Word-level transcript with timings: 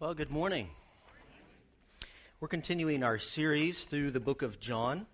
Well, 0.00 0.14
good 0.14 0.30
morning. 0.30 0.70
We're 2.40 2.48
continuing 2.48 3.02
our 3.02 3.18
series 3.18 3.84
through 3.84 4.12
the 4.12 4.18
book 4.18 4.40
of 4.40 4.58
John. 4.58 5.04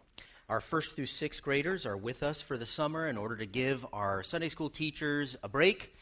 Our 0.48 0.60
first 0.60 0.92
through 0.92 1.06
sixth 1.06 1.42
graders 1.42 1.84
are 1.84 1.96
with 1.96 2.22
us 2.22 2.40
for 2.40 2.56
the 2.56 2.66
summer 2.66 3.08
in 3.08 3.16
order 3.16 3.36
to 3.36 3.46
give 3.46 3.84
our 3.92 4.22
Sunday 4.22 4.48
school 4.48 4.70
teachers 4.70 5.34
a 5.42 5.48
break. 5.48 5.96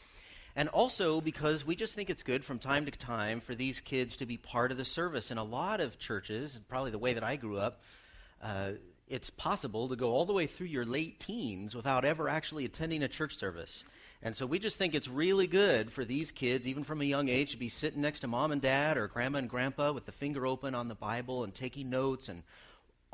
And 0.55 0.69
also 0.69 1.19
because 1.19 1.65
we 1.65 1.75
just 1.75 1.95
think 1.95 2.11
it's 2.11 2.21
good 2.21 2.45
from 2.45 2.59
time 2.59 2.85
to 2.85 2.91
time 2.91 3.41
for 3.41 3.55
these 3.55 3.81
kids 3.81 4.17
to 4.17 4.27
be 4.27 4.37
part 4.37 4.71
of 4.71 4.77
the 4.77 4.85
service. 4.85 5.31
In 5.31 5.39
a 5.39 5.43
lot 5.43 5.81
of 5.81 5.97
churches, 5.97 6.59
probably 6.69 6.91
the 6.91 6.99
way 6.99 7.13
that 7.13 7.23
I 7.23 7.37
grew 7.37 7.57
up, 7.57 7.81
uh, 8.39 8.73
it's 9.07 9.31
possible 9.31 9.89
to 9.89 9.95
go 9.95 10.11
all 10.11 10.25
the 10.25 10.33
way 10.33 10.45
through 10.45 10.67
your 10.67 10.85
late 10.85 11.19
teens 11.19 11.73
without 11.73 12.05
ever 12.05 12.29
actually 12.29 12.65
attending 12.65 13.01
a 13.01 13.07
church 13.07 13.35
service. 13.35 13.83
And 14.21 14.35
so 14.35 14.45
we 14.45 14.59
just 14.59 14.77
think 14.77 14.95
it's 14.95 15.07
really 15.07 15.47
good 15.47 15.91
for 15.91 16.03
these 16.03 16.31
kids, 16.31 16.67
even 16.67 16.83
from 16.83 17.01
a 17.01 17.05
young 17.05 17.29
age, 17.29 17.51
to 17.51 17.57
be 17.57 17.69
sitting 17.69 18.01
next 18.01 18.21
to 18.21 18.27
mom 18.27 18.51
and 18.51 18.61
dad 18.61 18.97
or 18.97 19.07
grandma 19.07 19.39
and 19.39 19.49
grandpa 19.49 19.91
with 19.91 20.05
the 20.05 20.11
finger 20.11 20.47
open 20.47 20.73
on 20.73 20.87
the 20.87 20.95
Bible 20.95 21.43
and 21.43 21.53
taking 21.53 21.89
notes 21.89 22.27
and 22.27 22.43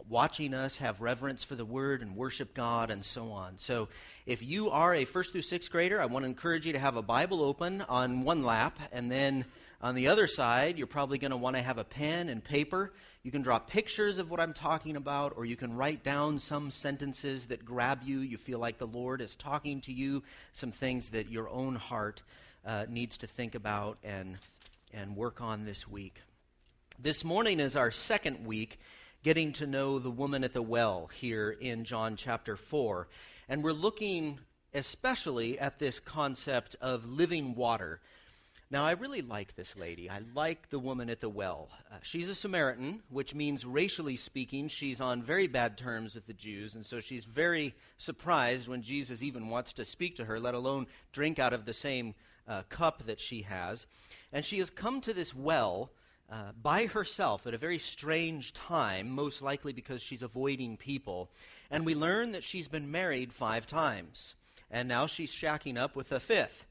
watching 0.10 0.54
us 0.54 0.78
have 0.78 1.02
reverence 1.02 1.44
for 1.44 1.56
the 1.56 1.66
Word 1.66 2.02
and 2.02 2.16
worship 2.16 2.54
God 2.54 2.90
and 2.92 3.04
so 3.04 3.32
on. 3.32 3.58
So 3.58 3.90
if 4.26 4.42
you 4.42 4.70
are 4.70 4.96
a 4.96 5.06
first 5.06 5.32
through 5.32 5.42
sixth 5.42 5.72
grader, 5.72 6.02
I 6.02 6.06
want 6.06 6.24
to 6.24 6.30
encourage 6.30 6.66
you 6.66 6.74
to 6.74 6.80
have 6.80 6.96
a 6.96 7.02
Bible 7.02 7.44
open 7.44 7.82
on 7.88 8.24
one 8.24 8.44
lap 8.44 8.80
and 8.92 9.12
then 9.12 9.46
on 9.82 9.96
the 9.96 10.08
other 10.08 10.28
side, 10.28 10.78
you're 10.78 10.88
probably 10.88 11.18
going 11.18 11.32
to 11.32 11.38
want 11.38 11.56
to 11.56 11.62
have 11.62 11.80
a 11.80 11.84
pen 11.84 12.30
and 12.30 12.44
paper. 12.44 12.94
You 13.24 13.32
can 13.32 13.44
draw 13.44 13.60
pictures 13.60 14.18
of 14.18 14.32
what 14.32 14.40
I'm 14.40 14.54
talking 14.54 14.96
about, 14.96 15.34
or 15.36 15.46
you 15.46 15.56
can 15.56 15.76
write 15.76 16.04
down 16.04 16.40
some 16.40 16.72
sentences 16.72 17.46
that 17.48 17.64
grab 17.64 18.00
you. 18.04 18.20
You 18.20 18.38
feel 18.38 18.58
like 18.58 18.80
the 18.80 18.88
Lord 18.88 19.22
is 19.22 19.36
talking 19.36 19.80
to 19.82 19.94
you, 19.94 20.24
some 20.54 20.72
things 20.72 21.12
that 21.12 21.30
your 21.30 21.48
own 21.48 21.76
heart 21.76 22.24
uh, 22.66 22.86
needs 22.90 23.20
to 23.20 23.28
think 23.28 23.54
about 23.54 24.00
and, 24.04 24.40
and 24.92 25.16
work 25.16 25.40
on 25.40 25.66
this 25.66 25.88
week. 25.88 26.22
This 26.98 27.24
morning 27.24 27.60
is 27.60 27.76
our 27.76 27.92
second 27.92 28.44
week 28.44 28.80
getting 29.24 29.54
to 29.54 29.68
know 29.68 30.00
the 30.00 30.10
woman 30.10 30.44
at 30.44 30.54
the 30.54 30.64
well 30.64 31.12
here 31.14 31.52
in 31.52 31.84
John 31.84 32.16
chapter 32.16 32.56
4. 32.56 33.08
And 33.48 33.64
we're 33.64 33.72
looking 33.72 34.40
especially 34.74 35.60
at 35.60 35.80
this 35.80 36.00
concept 36.00 36.76
of 36.82 37.06
living 37.06 37.54
water. 37.56 38.00
Now, 38.72 38.86
I 38.86 38.92
really 38.92 39.22
like 39.22 39.58
this 39.58 39.76
lady. 39.76 40.10
I 40.10 40.22
like 40.34 40.70
the 40.70 40.80
woman 40.80 41.10
at 41.10 41.20
the 41.20 41.28
well. 41.28 41.68
Uh, 41.92 41.98
she's 42.04 42.30
a 42.30 42.36
Samaritan, 42.36 43.02
which 43.10 43.36
means, 43.36 43.66
racially 43.66 44.16
speaking, 44.16 44.70
she's 44.70 45.02
on 45.02 45.22
very 45.22 45.48
bad 45.48 45.78
terms 45.78 46.16
with 46.16 46.26
the 46.26 46.34
Jews, 46.34 46.74
and 46.74 46.86
so 46.86 47.02
she's 47.02 47.26
very 47.26 47.76
surprised 47.98 48.70
when 48.70 48.82
Jesus 48.82 49.22
even 49.22 49.50
wants 49.50 49.74
to 49.74 49.84
speak 49.84 50.16
to 50.16 50.24
her, 50.24 50.40
let 50.40 50.54
alone 50.54 50.88
drink 51.12 51.38
out 51.38 51.52
of 51.52 51.66
the 51.66 51.74
same 51.74 52.16
uh, 52.48 52.62
cup 52.70 53.06
that 53.08 53.20
she 53.20 53.42
has. 53.42 53.88
And 54.32 54.46
she 54.46 54.60
has 54.60 54.70
come 54.70 55.02
to 55.02 55.14
this 55.14 55.36
well 55.36 55.92
uh, 56.32 56.54
by 56.62 56.86
herself 56.86 57.46
at 57.46 57.54
a 57.54 57.58
very 57.58 57.78
strange 57.78 58.54
time, 58.54 59.10
most 59.10 59.42
likely 59.42 59.74
because 59.74 60.02
she's 60.02 60.24
avoiding 60.24 60.78
people. 60.78 61.30
And 61.70 61.86
we 61.86 61.94
learn 61.94 62.32
that 62.32 62.46
she's 62.46 62.70
been 62.70 62.90
married 62.90 63.34
five 63.34 63.68
times, 63.68 64.36
and 64.72 64.88
now 64.88 65.08
she's 65.08 65.34
shacking 65.34 65.78
up 65.78 65.94
with 65.94 66.10
a 66.14 66.22
fifth. 66.22 66.68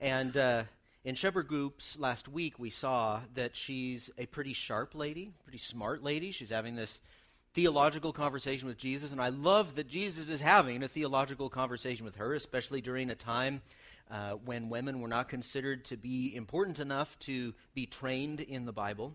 And 0.00 0.38
uh, 0.38 0.64
in 1.04 1.14
shepherd 1.14 1.48
groups 1.48 1.98
last 1.98 2.28
week, 2.28 2.58
we 2.58 2.70
saw 2.70 3.20
that 3.34 3.54
she's 3.54 4.10
a 4.16 4.24
pretty 4.26 4.54
sharp 4.54 4.94
lady, 4.94 5.32
pretty 5.44 5.58
smart 5.58 6.02
lady. 6.02 6.32
She's 6.32 6.48
having 6.48 6.76
this 6.76 7.00
theological 7.52 8.12
conversation 8.12 8.66
with 8.66 8.78
Jesus, 8.78 9.12
and 9.12 9.20
I 9.20 9.28
love 9.28 9.76
that 9.76 9.86
Jesus 9.86 10.30
is 10.30 10.40
having 10.40 10.82
a 10.82 10.88
theological 10.88 11.50
conversation 11.50 12.06
with 12.06 12.16
her, 12.16 12.34
especially 12.34 12.80
during 12.80 13.10
a 13.10 13.14
time 13.14 13.60
uh, 14.10 14.32
when 14.32 14.70
women 14.70 15.00
were 15.00 15.08
not 15.08 15.28
considered 15.28 15.84
to 15.84 15.96
be 15.98 16.34
important 16.34 16.80
enough 16.80 17.18
to 17.20 17.52
be 17.74 17.84
trained 17.84 18.40
in 18.40 18.64
the 18.64 18.72
Bible. 18.72 19.14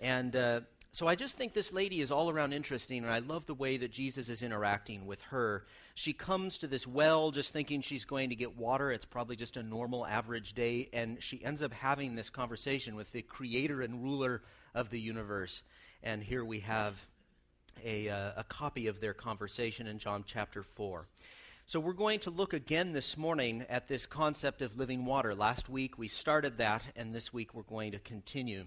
And 0.00 0.34
uh, 0.34 0.60
so 0.94 1.08
I 1.08 1.14
just 1.14 1.38
think 1.38 1.54
this 1.54 1.72
lady 1.72 2.02
is 2.02 2.10
all 2.10 2.28
around 2.28 2.52
interesting, 2.52 3.02
and 3.02 3.10
I 3.10 3.20
love 3.20 3.46
the 3.46 3.54
way 3.54 3.78
that 3.78 3.92
Jesus 3.92 4.28
is 4.28 4.42
interacting 4.42 5.06
with 5.06 5.22
her. 5.30 5.64
She 5.94 6.12
comes 6.12 6.58
to 6.58 6.66
this 6.66 6.86
well 6.86 7.30
just 7.30 7.50
thinking 7.50 7.80
she's 7.80 8.04
going 8.04 8.28
to 8.28 8.34
get 8.34 8.58
water. 8.58 8.92
It's 8.92 9.06
probably 9.06 9.34
just 9.34 9.56
a 9.56 9.62
normal, 9.62 10.06
average 10.06 10.52
day, 10.52 10.90
and 10.92 11.22
she 11.22 11.42
ends 11.42 11.62
up 11.62 11.72
having 11.72 12.14
this 12.14 12.28
conversation 12.28 12.94
with 12.94 13.10
the 13.12 13.22
creator 13.22 13.80
and 13.80 14.02
ruler 14.02 14.42
of 14.74 14.90
the 14.90 15.00
universe. 15.00 15.62
And 16.02 16.22
here 16.22 16.44
we 16.44 16.60
have 16.60 17.06
a, 17.82 18.10
uh, 18.10 18.32
a 18.36 18.44
copy 18.44 18.86
of 18.86 19.00
their 19.00 19.14
conversation 19.14 19.86
in 19.86 19.98
John 19.98 20.24
chapter 20.26 20.62
4. 20.62 21.06
So, 21.64 21.80
we're 21.80 21.94
going 21.94 22.20
to 22.20 22.30
look 22.30 22.52
again 22.52 22.92
this 22.92 23.16
morning 23.16 23.64
at 23.70 23.88
this 23.88 24.04
concept 24.04 24.60
of 24.60 24.76
living 24.76 25.06
water. 25.06 25.34
Last 25.34 25.70
week 25.70 25.96
we 25.96 26.08
started 26.08 26.58
that, 26.58 26.84
and 26.94 27.14
this 27.14 27.32
week 27.32 27.54
we're 27.54 27.62
going 27.62 27.92
to 27.92 27.98
continue. 27.98 28.66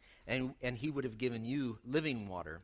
and, 0.27 0.53
and 0.61 0.77
he 0.77 0.89
would 0.89 1.03
have 1.03 1.17
given 1.17 1.45
you 1.45 1.79
living 1.85 2.27
water. 2.27 2.61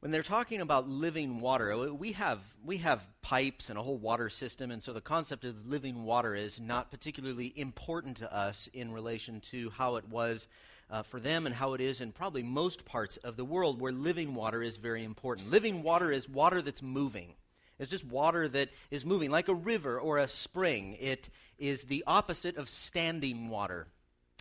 When 0.00 0.10
they're 0.10 0.24
talking 0.24 0.60
about 0.60 0.88
living 0.88 1.40
water, 1.40 1.72
uh, 1.72 1.86
we 1.92 2.12
have, 2.12 2.40
we 2.64 2.78
have 2.78 3.06
pipes 3.22 3.70
and 3.70 3.78
a 3.78 3.82
whole 3.82 3.98
water 3.98 4.28
system, 4.28 4.72
and 4.72 4.82
so 4.82 4.92
the 4.92 5.00
concept 5.00 5.44
of 5.44 5.66
living 5.68 6.04
water 6.04 6.34
is 6.34 6.58
not 6.58 6.90
particularly 6.90 7.52
important 7.54 8.16
to 8.16 8.34
us 8.34 8.68
in 8.72 8.92
relation 8.92 9.40
to 9.52 9.70
how 9.70 9.94
it 9.96 10.08
was 10.08 10.48
uh, 10.90 11.02
for 11.02 11.20
them 11.20 11.46
and 11.46 11.54
how 11.54 11.74
it 11.74 11.80
is 11.80 12.00
in 12.00 12.10
probably 12.10 12.42
most 12.42 12.84
parts 12.84 13.16
of 13.18 13.36
the 13.36 13.44
world 13.44 13.80
where 13.80 13.92
living 13.92 14.34
water 14.34 14.62
is 14.62 14.76
very 14.76 15.04
important. 15.04 15.50
Living 15.50 15.84
water 15.84 16.10
is 16.10 16.28
water 16.28 16.60
that's 16.60 16.82
moving. 16.82 17.34
It's 17.78 17.90
just 17.90 18.04
water 18.04 18.48
that 18.48 18.68
is 18.90 19.06
moving, 19.06 19.30
like 19.30 19.48
a 19.48 19.54
river 19.54 19.98
or 19.98 20.18
a 20.18 20.28
spring. 20.28 20.96
It 21.00 21.28
is 21.58 21.84
the 21.84 22.04
opposite 22.06 22.56
of 22.56 22.68
standing 22.68 23.48
water. 23.48 23.86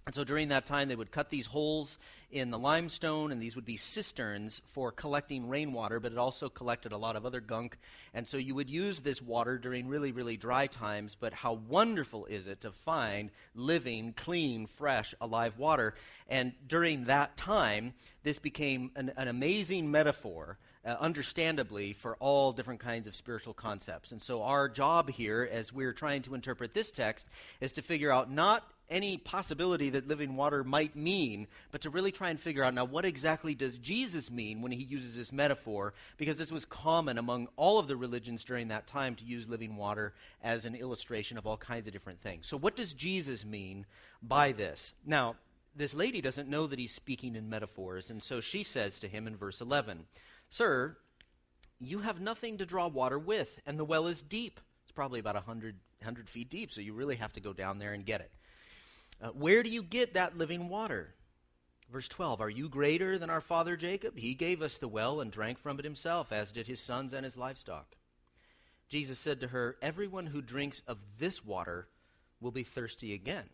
And 0.06 0.16
so 0.16 0.24
during 0.24 0.48
that 0.48 0.66
time, 0.66 0.90
they 0.90 0.96
would 0.96 1.12
cut 1.12 1.30
these 1.30 1.48
holes 1.48 1.98
in 2.32 2.50
the 2.50 2.58
limestone, 2.58 3.32
and 3.32 3.42
these 3.42 3.56
would 3.56 3.66
be 3.66 3.78
cisterns 3.78 4.62
for 4.66 4.92
collecting 4.92 5.48
rainwater, 5.48 6.00
but 6.00 6.12
it 6.12 6.18
also 6.18 6.50
collected 6.50 6.92
a 6.92 6.98
lot 6.98 7.16
of 7.16 7.26
other 7.26 7.42
gunk. 7.42 7.78
And 8.14 8.28
so 8.28 8.38
you 8.38 8.56
would 8.56 8.70
use 8.70 9.02
this 9.02 9.22
water 9.22 9.58
during 9.58 9.88
really, 9.88 10.12
really 10.12 10.38
dry 10.38 10.68
times. 10.68 11.16
But 11.20 11.34
how 11.34 11.54
wonderful 11.54 12.26
is 12.26 12.48
it 12.48 12.62
to 12.62 12.72
find 12.72 13.30
living, 13.54 14.14
clean, 14.14 14.66
fresh, 14.66 15.14
alive 15.22 15.58
water? 15.58 15.94
And 16.28 16.54
during 16.66 17.06
that 17.06 17.38
time, 17.38 17.94
this 18.24 18.40
became 18.40 18.92
an, 18.96 19.12
an 19.18 19.28
amazing 19.28 19.92
metaphor 19.92 20.58
uh, 20.84 20.96
understandably, 21.00 21.94
for 21.94 22.16
all 22.16 22.54
different 22.54 22.80
kinds 22.80 23.06
of 23.06 23.16
spiritual 23.16 23.54
concepts. 23.54 24.12
And 24.12 24.22
so, 24.22 24.42
our 24.42 24.68
job 24.68 25.12
here, 25.12 25.48
as 25.52 25.72
we're 25.72 25.94
trying 25.94 26.24
to 26.24 26.34
interpret 26.34 26.74
this 26.74 26.90
text, 26.90 27.28
is 27.60 27.72
to 27.74 27.84
figure 27.84 28.12
out 28.12 28.32
not 28.32 28.68
any 28.92 29.18
possibility 29.18 29.90
that 29.90 30.08
living 30.08 30.36
water 30.36 30.64
might 30.64 30.96
mean, 30.96 31.48
but 31.72 31.82
to 31.82 31.90
really 31.90 32.12
try 32.12 32.30
and 32.30 32.40
figure 32.40 32.64
out 32.64 32.74
now 32.74 32.86
what 32.86 33.06
exactly 33.06 33.56
does 33.56 33.80
Jesus 33.80 34.30
mean 34.30 34.62
when 34.62 34.72
he 34.72 34.84
uses 34.84 35.16
this 35.16 35.32
metaphor, 35.32 35.94
because 36.18 36.38
this 36.38 36.52
was 36.52 36.66
common 36.66 37.18
among 37.18 37.48
all 37.56 37.80
of 37.80 37.88
the 37.88 37.96
religions 37.96 38.44
during 38.44 38.68
that 38.68 38.86
time 38.86 39.16
to 39.16 39.26
use 39.26 39.48
living 39.48 39.78
water 39.78 40.14
as 40.44 40.66
an 40.66 40.76
illustration 40.76 41.38
of 41.38 41.48
all 41.48 41.58
kinds 41.58 41.88
of 41.88 41.94
different 41.94 42.22
things. 42.22 42.46
So, 42.46 42.58
what 42.58 42.76
does 42.76 42.94
Jesus 42.94 43.46
mean 43.46 43.86
by 44.22 44.52
this? 44.52 44.94
Now, 45.06 45.38
this 45.76 45.94
lady 45.94 46.20
doesn't 46.20 46.50
know 46.50 46.68
that 46.68 46.80
he's 46.80 46.94
speaking 46.94 47.36
in 47.36 47.50
metaphors, 47.50 48.10
and 48.10 48.22
so 48.22 48.42
she 48.42 48.62
says 48.62 49.00
to 49.00 49.08
him 49.08 49.26
in 49.26 49.38
verse 49.38 49.62
11, 49.62 50.06
Sir, 50.50 50.98
you 51.80 52.00
have 52.00 52.20
nothing 52.20 52.58
to 52.58 52.66
draw 52.66 52.88
water 52.88 53.18
with, 53.18 53.60
and 53.66 53.80
the 53.80 53.86
well 53.86 54.08
is 54.08 54.22
deep. 54.22 54.60
It's 54.84 54.92
probably 54.92 55.22
about 55.22 55.36
100, 55.36 55.78
100 56.00 56.30
feet 56.30 56.50
deep, 56.50 56.72
so 56.72 56.82
you 56.82 56.94
really 56.94 57.16
have 57.16 57.34
to 57.34 57.40
go 57.40 57.54
down 57.54 57.80
there 57.80 57.94
and 57.94 58.06
get 58.06 58.20
it. 58.22 58.32
Uh, 59.22 59.30
where 59.30 59.62
do 59.62 59.70
you 59.70 59.84
get 59.84 60.16
that 60.16 60.38
living 60.38 60.68
water? 60.68 61.14
Verse 61.92 62.08
12 62.08 62.42
Are 62.42 62.50
you 62.50 62.70
greater 62.70 63.20
than 63.20 63.30
our 63.30 63.42
father 63.42 63.76
Jacob? 63.76 64.18
He 64.18 64.34
gave 64.34 64.62
us 64.62 64.78
the 64.78 64.88
well 64.88 65.22
and 65.22 65.32
drank 65.32 65.60
from 65.60 65.78
it 65.78 65.86
himself, 65.86 66.32
as 66.32 66.52
did 66.52 66.68
his 66.68 66.80
sons 66.80 67.14
and 67.14 67.26
his 67.26 67.38
livestock. 67.38 67.96
Jesus 68.90 69.20
said 69.20 69.40
to 69.42 69.50
her, 69.50 69.78
Everyone 69.82 70.28
who 70.28 70.42
drinks 70.42 70.82
of 70.88 70.98
this 71.20 71.46
water 71.46 71.88
will 72.40 72.52
be 72.52 72.64
thirsty 72.64 73.14
again. 73.14 73.46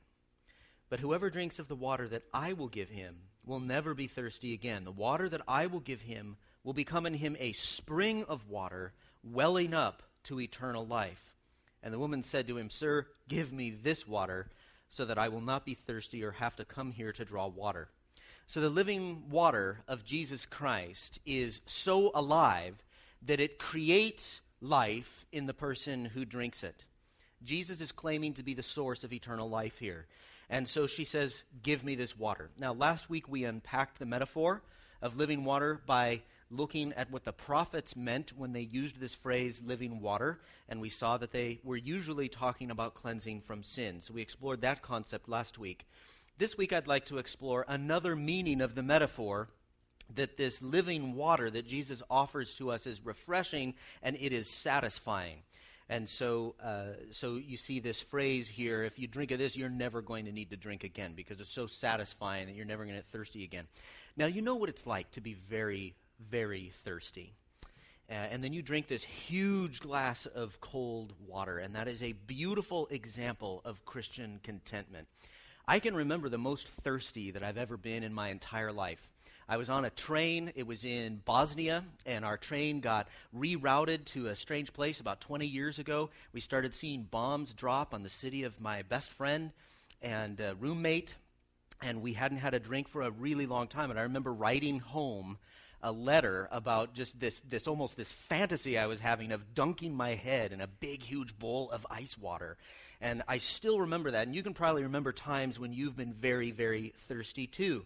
But 0.90 1.02
whoever 1.02 1.30
drinks 1.30 1.60
of 1.60 1.68
the 1.68 1.76
water 1.76 2.08
that 2.08 2.24
I 2.34 2.54
will 2.54 2.70
give 2.70 2.90
him 2.90 3.18
will 3.46 3.60
never 3.60 3.94
be 3.94 4.08
thirsty 4.08 4.54
again. 4.54 4.84
The 4.84 4.92
water 4.92 5.28
that 5.30 5.42
I 5.48 5.68
will 5.68 5.82
give 5.82 6.02
him 6.02 6.38
will 6.64 6.74
become 6.74 7.06
in 7.06 7.16
him 7.16 7.36
a 7.40 7.52
spring 7.54 8.24
of 8.26 8.50
water 8.50 8.94
welling 9.24 9.74
up 9.74 10.04
to 10.24 10.40
eternal 10.40 10.86
life. 10.86 11.36
And 11.84 11.94
the 11.94 12.00
woman 12.00 12.24
said 12.24 12.48
to 12.48 12.58
him, 12.58 12.70
Sir, 12.70 13.08
give 13.28 13.52
me 13.52 13.70
this 13.70 14.08
water 14.08 14.50
so 14.90 15.06
that 15.06 15.18
I 15.18 15.30
will 15.30 15.42
not 15.42 15.66
be 15.66 15.74
thirsty 15.74 16.24
or 16.24 16.32
have 16.32 16.56
to 16.58 16.66
come 16.66 16.92
here 16.92 17.12
to 17.12 17.26
draw 17.26 17.48
water. 17.48 17.90
So 18.46 18.62
the 18.62 18.70
living 18.70 19.30
water 19.30 19.80
of 19.88 20.06
Jesus 20.06 20.46
Christ 20.46 21.20
is 21.26 21.60
so 21.66 22.12
alive 22.16 22.84
that 23.22 23.40
it 23.40 23.60
creates 23.60 24.42
life 24.62 25.26
in 25.32 25.48
the 25.48 25.54
person 25.54 26.06
who 26.06 26.24
drinks 26.24 26.64
it. 26.64 26.86
Jesus 27.44 27.82
is 27.82 27.92
claiming 27.92 28.34
to 28.36 28.44
be 28.44 28.54
the 28.54 28.64
source 28.64 29.04
of 29.04 29.14
eternal 29.14 29.50
life 29.50 29.80
here. 29.80 30.06
And 30.50 30.68
so 30.68 30.88
she 30.88 31.04
says, 31.04 31.44
Give 31.62 31.84
me 31.84 31.96
this 31.96 32.18
water. 32.18 32.50
Now, 32.58 32.74
last 32.74 33.10
week 33.10 33.28
we 33.28 33.44
unpacked 33.44 34.00
the 34.00 34.06
metaphor 34.06 34.64
of 35.02 35.18
living 35.18 35.44
water 35.44 35.80
by 35.86 36.22
looking 36.50 36.94
at 36.94 37.12
what 37.12 37.26
the 37.26 37.34
prophets 37.34 37.96
meant 37.96 38.38
when 38.38 38.54
they 38.54 38.62
used 38.62 39.00
this 39.00 39.16
phrase 39.16 39.62
living 39.66 40.02
water, 40.02 40.40
and 40.70 40.80
we 40.80 40.90
saw 40.90 41.18
that 41.18 41.32
they 41.32 41.60
were 41.64 41.78
usually 41.78 42.30
talking 42.30 42.72
about 42.72 42.94
cleansing 42.94 43.42
from 43.42 43.64
sin. 43.64 44.02
So 44.02 44.14
we 44.14 44.22
explored 44.22 44.62
that 44.62 44.82
concept 44.82 45.28
last 45.28 45.58
week. 45.58 45.86
This 46.38 46.58
week 46.58 46.72
I'd 46.72 46.88
like 46.88 47.06
to 47.06 47.18
explore 47.18 47.66
another 47.68 48.16
meaning 48.16 48.62
of 48.62 48.76
the 48.76 48.84
metaphor 48.84 49.50
that 50.16 50.38
this 50.38 50.62
living 50.62 51.16
water 51.16 51.50
that 51.50 51.68
Jesus 51.68 52.02
offers 52.10 52.54
to 52.56 52.72
us 52.72 52.88
is 52.88 53.06
refreshing 53.06 53.74
and 54.02 54.16
it 54.20 54.32
is 54.32 54.50
satisfying. 54.50 55.40
And 55.90 56.10
so, 56.10 56.56
uh, 56.62 57.12
so 57.12 57.36
you 57.36 57.56
see 57.56 57.80
this 57.80 58.02
phrase 58.02 58.50
here 58.50 58.84
if 58.84 59.00
you 59.00 59.08
drink 59.08 59.32
of 59.32 59.40
this, 59.40 59.56
you're 59.56 59.70
never 59.70 60.02
going 60.02 60.26
to 60.26 60.32
need 60.32 60.50
to 60.50 60.58
drink 60.58 60.84
again 60.84 61.14
because 61.16 61.40
it's 61.40 61.50
so 61.50 61.66
satisfying 61.66 62.48
that 62.48 62.56
you're 62.56 62.66
never 62.66 62.84
going 62.84 62.96
to 62.96 63.02
get 63.02 63.12
thirsty 63.12 63.44
again. 63.44 63.66
Now, 64.18 64.26
you 64.26 64.42
know 64.42 64.56
what 64.56 64.70
it's 64.70 64.86
like 64.86 65.12
to 65.12 65.22
be 65.22 65.34
very, 65.34 65.96
very 66.20 66.72
thirsty. 66.84 67.34
Uh, 68.10 68.14
and 68.14 68.44
then 68.44 68.54
you 68.54 68.62
drink 68.62 68.88
this 68.88 69.04
huge 69.04 69.82
glass 69.82 70.26
of 70.26 70.62
cold 70.62 71.14
water, 71.26 71.58
and 71.58 71.76
that 71.76 71.88
is 71.88 72.02
a 72.02 72.14
beautiful 72.14 72.88
example 72.90 73.62
of 73.66 73.84
Christian 73.86 74.40
contentment. 74.44 75.08
I 75.68 75.80
can 75.80 75.96
remember 75.96 76.30
the 76.30 76.38
most 76.38 76.70
thirsty 76.70 77.32
that 77.32 77.44
I've 77.44 77.58
ever 77.58 77.76
been 77.76 78.04
in 78.04 78.14
my 78.14 78.30
entire 78.30 78.72
life. 78.72 79.10
I 79.50 79.58
was 79.58 79.70
on 79.70 79.84
a 79.84 79.90
train. 79.90 80.52
It 80.56 80.68
was 80.68 80.86
in 80.86 81.22
Bosnia, 81.26 81.84
and 82.06 82.24
our 82.24 82.38
train 82.38 82.80
got 82.80 83.10
rerouted 83.36 84.06
to 84.06 84.28
a 84.28 84.36
strange 84.36 84.72
place 84.72 85.00
about 85.00 85.22
20 85.22 85.46
years 85.46 85.80
ago. 85.80 86.10
We 86.34 86.40
started 86.40 86.74
seeing 86.74 87.04
bombs 87.04 87.54
drop 87.54 87.94
on 87.94 88.04
the 88.04 88.10
city 88.10 88.44
of 88.44 88.62
my 88.62 88.82
best 88.82 89.12
friend 89.12 89.52
and 90.02 90.40
uh, 90.40 90.56
roommate, 90.60 91.16
and 91.82 92.02
we 92.02 92.14
hadn't 92.14 92.40
had 92.40 92.54
a 92.54 92.60
drink 92.60 92.88
for 92.88 93.02
a 93.02 93.12
really 93.12 93.46
long 93.46 93.68
time. 93.68 93.90
And 93.90 94.00
I 94.00 94.04
remember 94.04 94.34
riding 94.34 94.80
home 94.80 95.38
a 95.82 95.92
letter 95.92 96.48
about 96.52 96.94
just 96.94 97.20
this, 97.20 97.40
this 97.42 97.68
almost 97.68 97.98
this 97.98 98.12
fantasy 98.12 98.78
I 98.78 98.88
was 98.88 99.00
having 99.00 99.32
of 99.32 99.54
dunking 99.54 99.96
my 99.96 100.16
head 100.16 100.52
in 100.52 100.62
a 100.62 100.68
big, 100.68 101.04
huge 101.04 101.38
bowl 101.38 101.70
of 101.72 101.86
ice 101.90 102.18
water. 102.18 102.58
And 103.00 103.24
I 103.28 103.38
still 103.38 103.80
remember 103.82 104.12
that. 104.12 104.26
And 104.26 104.36
you 104.36 104.44
can 104.44 104.54
probably 104.54 104.84
remember 104.84 105.12
times 105.12 105.60
when 105.60 105.74
you've 105.74 105.96
been 105.96 106.14
very, 106.14 106.52
very 106.52 106.94
thirsty 107.08 107.48
too. 107.48 107.86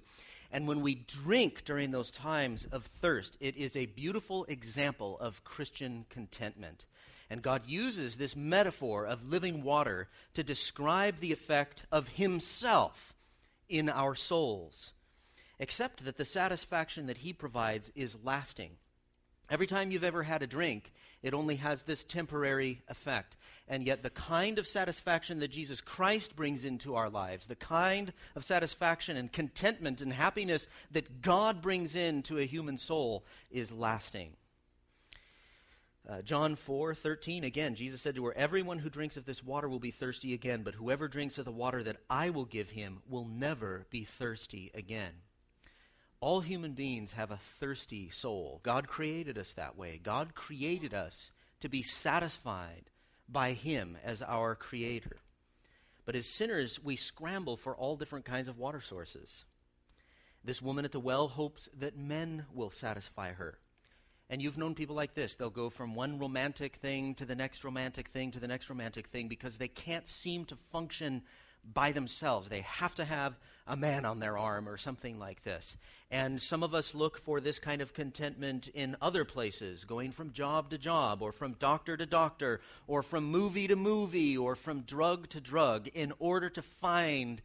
And 0.52 0.68
when 0.68 0.82
we 0.82 0.96
drink 0.96 1.64
during 1.64 1.92
those 1.92 2.12
times 2.12 2.66
of 2.72 2.86
thirst, 2.86 3.38
it 3.40 3.56
is 3.56 3.76
a 3.76 3.86
beautiful 3.86 4.46
example 4.46 5.18
of 5.20 5.44
Christian 5.44 6.06
contentment. 6.10 6.86
And 7.30 7.42
God 7.42 7.62
uses 7.66 8.18
this 8.18 8.36
metaphor 8.36 9.06
of 9.06 9.30
living 9.30 9.64
water 9.64 10.10
to 10.34 10.44
describe 10.44 11.20
the 11.20 11.32
effect 11.32 11.86
of 11.90 12.10
Himself 12.10 13.14
in 13.70 13.88
our 13.88 14.16
souls, 14.16 14.92
except 15.62 16.04
that 16.04 16.18
the 16.18 16.26
satisfaction 16.26 17.06
that 17.06 17.20
He 17.20 17.32
provides 17.32 17.92
is 17.96 18.18
lasting. 18.24 18.72
Every 19.48 19.68
time 19.68 19.92
you've 19.92 20.04
ever 20.04 20.24
had 20.24 20.42
a 20.42 20.48
drink, 20.48 20.92
it 21.22 21.36
only 21.36 21.58
has 21.58 21.84
this 21.84 22.04
temporary 22.04 22.82
effect. 22.88 23.38
And 23.68 23.86
yet, 23.86 24.02
the 24.02 24.10
kind 24.10 24.58
of 24.58 24.66
satisfaction 24.66 25.40
that 25.40 25.50
Jesus 25.50 25.80
Christ 25.80 26.36
brings 26.36 26.66
into 26.66 26.96
our 26.96 27.12
lives, 27.12 27.46
the 27.46 27.56
kind 27.56 28.12
of 28.36 28.44
satisfaction 28.44 29.16
and 29.16 29.32
contentment 29.32 30.02
and 30.02 30.14
happiness 30.14 30.66
that 30.90 31.22
God 31.22 31.62
brings 31.62 31.96
into 31.96 32.40
a 32.40 32.46
human 32.46 32.80
soul, 32.80 33.24
is 33.52 33.72
lasting. 33.72 34.32
Uh, 36.10 36.24
John 36.24 36.56
4 36.56 36.96
13, 36.96 37.44
again, 37.44 37.76
Jesus 37.76 38.02
said 38.02 38.16
to 38.16 38.26
her, 38.26 38.34
Everyone 38.36 38.80
who 38.80 38.90
drinks 38.90 39.16
of 39.16 39.26
this 39.26 39.44
water 39.44 39.70
will 39.70 39.80
be 39.80 39.92
thirsty 39.92 40.34
again, 40.34 40.64
but 40.64 40.74
whoever 40.74 41.08
drinks 41.08 41.38
of 41.38 41.46
the 41.46 41.52
water 41.52 41.84
that 41.84 41.98
I 42.10 42.32
will 42.32 42.46
give 42.46 42.72
him 42.72 43.04
will 43.08 43.26
never 43.26 43.86
be 43.92 44.06
thirsty 44.06 44.72
again. 44.74 45.12
All 46.22 46.42
human 46.42 46.74
beings 46.74 47.14
have 47.14 47.32
a 47.32 47.40
thirsty 47.60 48.10
soul. 48.12 48.60
God 48.62 48.88
created 48.88 49.40
us 49.40 49.54
that 49.54 49.76
way. 49.76 50.00
God 50.02 50.36
created 50.36 50.94
us 50.94 51.32
to 51.60 51.68
be 51.68 51.82
satisfied 51.82 52.92
by 53.28 53.54
Him 53.54 53.98
as 54.04 54.22
our 54.22 54.54
Creator. 54.54 55.18
But 56.06 56.16
as 56.16 56.28
sinners, 56.28 56.80
we 56.84 56.96
scramble 56.96 57.58
for 57.58 57.76
all 57.76 57.98
different 57.98 58.26
kinds 58.26 58.48
of 58.48 58.60
water 58.60 58.82
sources. 58.82 59.46
This 60.44 60.62
woman 60.62 60.86
at 60.86 60.92
the 60.92 61.00
well 61.00 61.28
hopes 61.28 61.70
that 61.78 61.98
men 61.98 62.46
will 62.54 62.70
satisfy 62.70 63.34
her. 63.34 63.58
And 64.30 64.42
you've 64.42 64.58
known 64.58 64.76
people 64.76 64.96
like 64.96 65.16
this. 65.16 65.36
They'll 65.36 65.50
go 65.50 65.70
from 65.70 65.96
one 65.96 66.20
romantic 66.20 66.78
thing 66.78 67.16
to 67.16 67.26
the 67.26 67.36
next 67.36 67.64
romantic 67.64 68.10
thing 68.10 68.32
to 68.32 68.40
the 68.40 68.48
next 68.48 68.70
romantic 68.70 69.08
thing 69.08 69.28
because 69.28 69.58
they 69.58 69.68
can't 69.68 70.08
seem 70.08 70.46
to 70.46 70.56
function 70.56 71.24
by 71.64 71.92
themselves. 71.92 72.50
They 72.50 72.62
have 72.62 72.96
to 72.96 73.06
have 73.06 73.38
a 73.68 73.78
man 73.78 74.06
on 74.06 74.20
their 74.20 74.38
arm 74.38 74.68
or 74.68 74.78
something 74.78 75.20
like 75.20 75.44
this. 75.44 75.78
And 76.10 76.42
some 76.42 76.64
of 76.64 76.74
us 76.74 76.94
look 76.94 77.20
for 77.20 77.40
this 77.40 77.60
kind 77.60 77.82
of 77.82 77.94
contentment 77.94 78.68
in 78.68 78.98
other 79.02 79.24
places, 79.24 79.86
going 79.86 80.12
from 80.12 80.34
job 80.34 80.70
to 80.72 80.78
job, 80.78 81.22
or 81.22 81.32
from 81.32 81.54
doctor 81.54 81.96
to 81.96 82.06
doctor, 82.06 82.60
or 82.88 83.02
from 83.02 83.26
movie 83.26 83.68
to 83.68 83.76
movie, 83.76 84.38
or 84.38 84.56
from 84.56 84.82
drug 84.82 85.30
to 85.30 85.40
drug, 85.40 85.88
in 85.94 86.12
order 86.20 86.50
to 86.50 86.62
find 86.62 87.42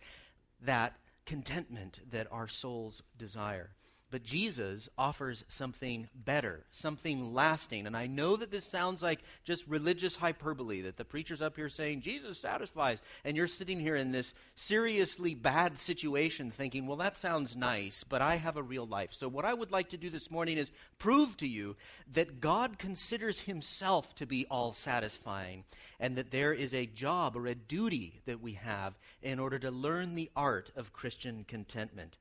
that 0.60 0.96
contentment 1.26 2.00
that 2.10 2.26
our 2.32 2.48
souls 2.48 3.02
desire. 3.16 3.70
But 4.08 4.23
Jesus 4.23 4.88
offers 4.97 5.44
something 5.49 6.08
better, 6.14 6.64
something 6.70 7.35
lasting. 7.35 7.88
And 7.88 7.97
I 7.97 8.06
know 8.06 8.37
that 8.37 8.53
this 8.53 8.64
sounds 8.64 9.03
like 9.03 9.19
just 9.43 9.67
religious 9.67 10.17
hyperbole, 10.17 10.82
that 10.82 10.97
the 10.97 11.05
preacher's 11.05 11.43
up 11.43 11.56
here 11.56 11.69
saying, 11.69 12.03
Jesus 12.03 12.38
satisfies. 12.38 13.00
And 13.25 13.37
you're 13.37 13.49
sitting 13.49 13.81
here 13.81 13.97
in 13.97 14.12
this 14.12 14.32
seriously 14.55 15.35
bad 15.35 15.76
situation 15.76 16.53
thinking, 16.53 16.87
well, 16.87 16.99
that 16.99 17.19
sounds 17.19 17.56
nice, 17.56 18.05
but 18.05 18.23
I 18.23 18.37
have 18.37 18.56
a 18.56 18.62
real 18.62 18.87
life. 18.87 19.12
So, 19.12 19.26
what 19.26 19.44
I 19.44 19.53
would 19.53 19.73
like 19.73 19.88
to 19.88 19.97
do 19.97 20.08
this 20.08 20.31
morning 20.31 20.56
is 20.56 20.70
prove 20.99 21.37
to 21.38 21.49
you 21.49 21.75
that 22.12 22.41
God 22.41 22.79
considers 22.79 23.41
himself 23.41 24.14
to 24.14 24.26
be 24.26 24.47
all 24.49 24.73
satisfying, 24.73 25.64
and 25.99 26.14
that 26.14 26.31
there 26.31 26.53
is 26.53 26.73
a 26.73 26.87
job 26.87 27.37
or 27.37 27.49
a 27.49 27.56
duty 27.56 28.20
that 28.25 28.41
we 28.41 28.53
have 28.53 28.94
in 29.20 29.41
order 29.41 29.58
to 29.58 29.73
learn 29.73 30.14
the 30.14 30.31
art 30.37 30.70
of 30.76 30.93
Christian 30.93 31.44
contentment. 31.49 32.19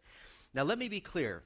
Now, 0.52 0.64
let 0.64 0.80
me 0.80 0.90
be 0.90 1.00
clear. 1.00 1.44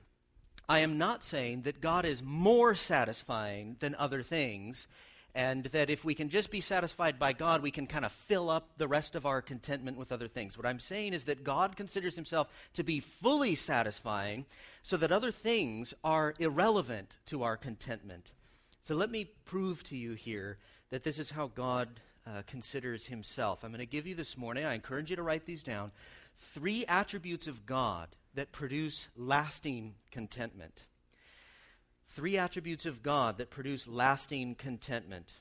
I 0.69 0.79
am 0.79 0.99
not 0.99 1.23
saying 1.23 1.63
that 1.63 1.81
God 1.81 2.05
is 2.05 2.21
more 2.21 2.75
satisfying 2.75 3.77
than 3.79 3.95
other 3.95 4.21
things, 4.21 4.85
and 5.33 5.63
that 5.65 5.89
if 5.89 6.05
we 6.05 6.13
can 6.13 6.29
just 6.29 6.51
be 6.51 6.61
satisfied 6.61 7.17
by 7.17 7.33
God, 7.33 7.63
we 7.63 7.71
can 7.71 7.87
kind 7.87 8.05
of 8.05 8.11
fill 8.11 8.51
up 8.51 8.77
the 8.77 8.87
rest 8.87 9.15
of 9.15 9.25
our 9.25 9.41
contentment 9.41 9.97
with 9.97 10.11
other 10.11 10.27
things. 10.27 10.57
What 10.57 10.67
I'm 10.67 10.79
saying 10.79 11.13
is 11.13 11.23
that 11.23 11.43
God 11.43 11.75
considers 11.75 12.15
himself 12.15 12.49
to 12.75 12.83
be 12.83 12.99
fully 12.99 13.55
satisfying, 13.55 14.45
so 14.83 14.95
that 14.97 15.11
other 15.11 15.31
things 15.31 15.95
are 16.03 16.35
irrelevant 16.37 17.17
to 17.25 17.41
our 17.41 17.57
contentment. 17.57 18.31
So 18.83 18.95
let 18.95 19.09
me 19.09 19.31
prove 19.45 19.83
to 19.85 19.97
you 19.97 20.13
here 20.13 20.59
that 20.91 21.03
this 21.03 21.17
is 21.17 21.31
how 21.31 21.47
God 21.47 21.99
uh, 22.27 22.43
considers 22.45 23.07
himself. 23.07 23.63
I'm 23.63 23.71
going 23.71 23.79
to 23.79 23.87
give 23.87 24.05
you 24.05 24.13
this 24.13 24.37
morning, 24.37 24.65
I 24.65 24.75
encourage 24.75 25.09
you 25.09 25.15
to 25.15 25.23
write 25.23 25.47
these 25.47 25.63
down, 25.63 25.91
three 26.39 26.85
attributes 26.87 27.47
of 27.47 27.65
God 27.65 28.09
that 28.33 28.51
produce 28.51 29.09
lasting 29.15 29.95
contentment. 30.11 30.83
Three 32.09 32.37
attributes 32.37 32.85
of 32.85 33.03
God 33.03 33.37
that 33.37 33.51
produce 33.51 33.87
lasting 33.87 34.55
contentment. 34.55 35.33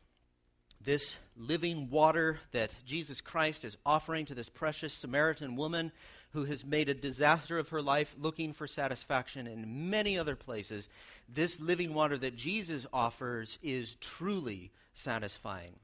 This 0.80 1.16
living 1.36 1.90
water 1.90 2.40
that 2.52 2.74
Jesus 2.84 3.20
Christ 3.20 3.64
is 3.64 3.78
offering 3.84 4.26
to 4.26 4.34
this 4.34 4.48
precious 4.48 4.92
Samaritan 4.92 5.56
woman 5.56 5.92
who 6.32 6.44
has 6.44 6.64
made 6.64 6.88
a 6.88 6.94
disaster 6.94 7.58
of 7.58 7.70
her 7.70 7.80
life 7.80 8.14
looking 8.18 8.52
for 8.52 8.66
satisfaction 8.66 9.46
in 9.46 9.90
many 9.90 10.18
other 10.18 10.36
places. 10.36 10.88
This 11.28 11.58
living 11.58 11.94
water 11.94 12.18
that 12.18 12.36
Jesus 12.36 12.86
offers 12.92 13.58
is 13.62 13.96
truly 13.96 14.70
satisfying. 14.94 15.76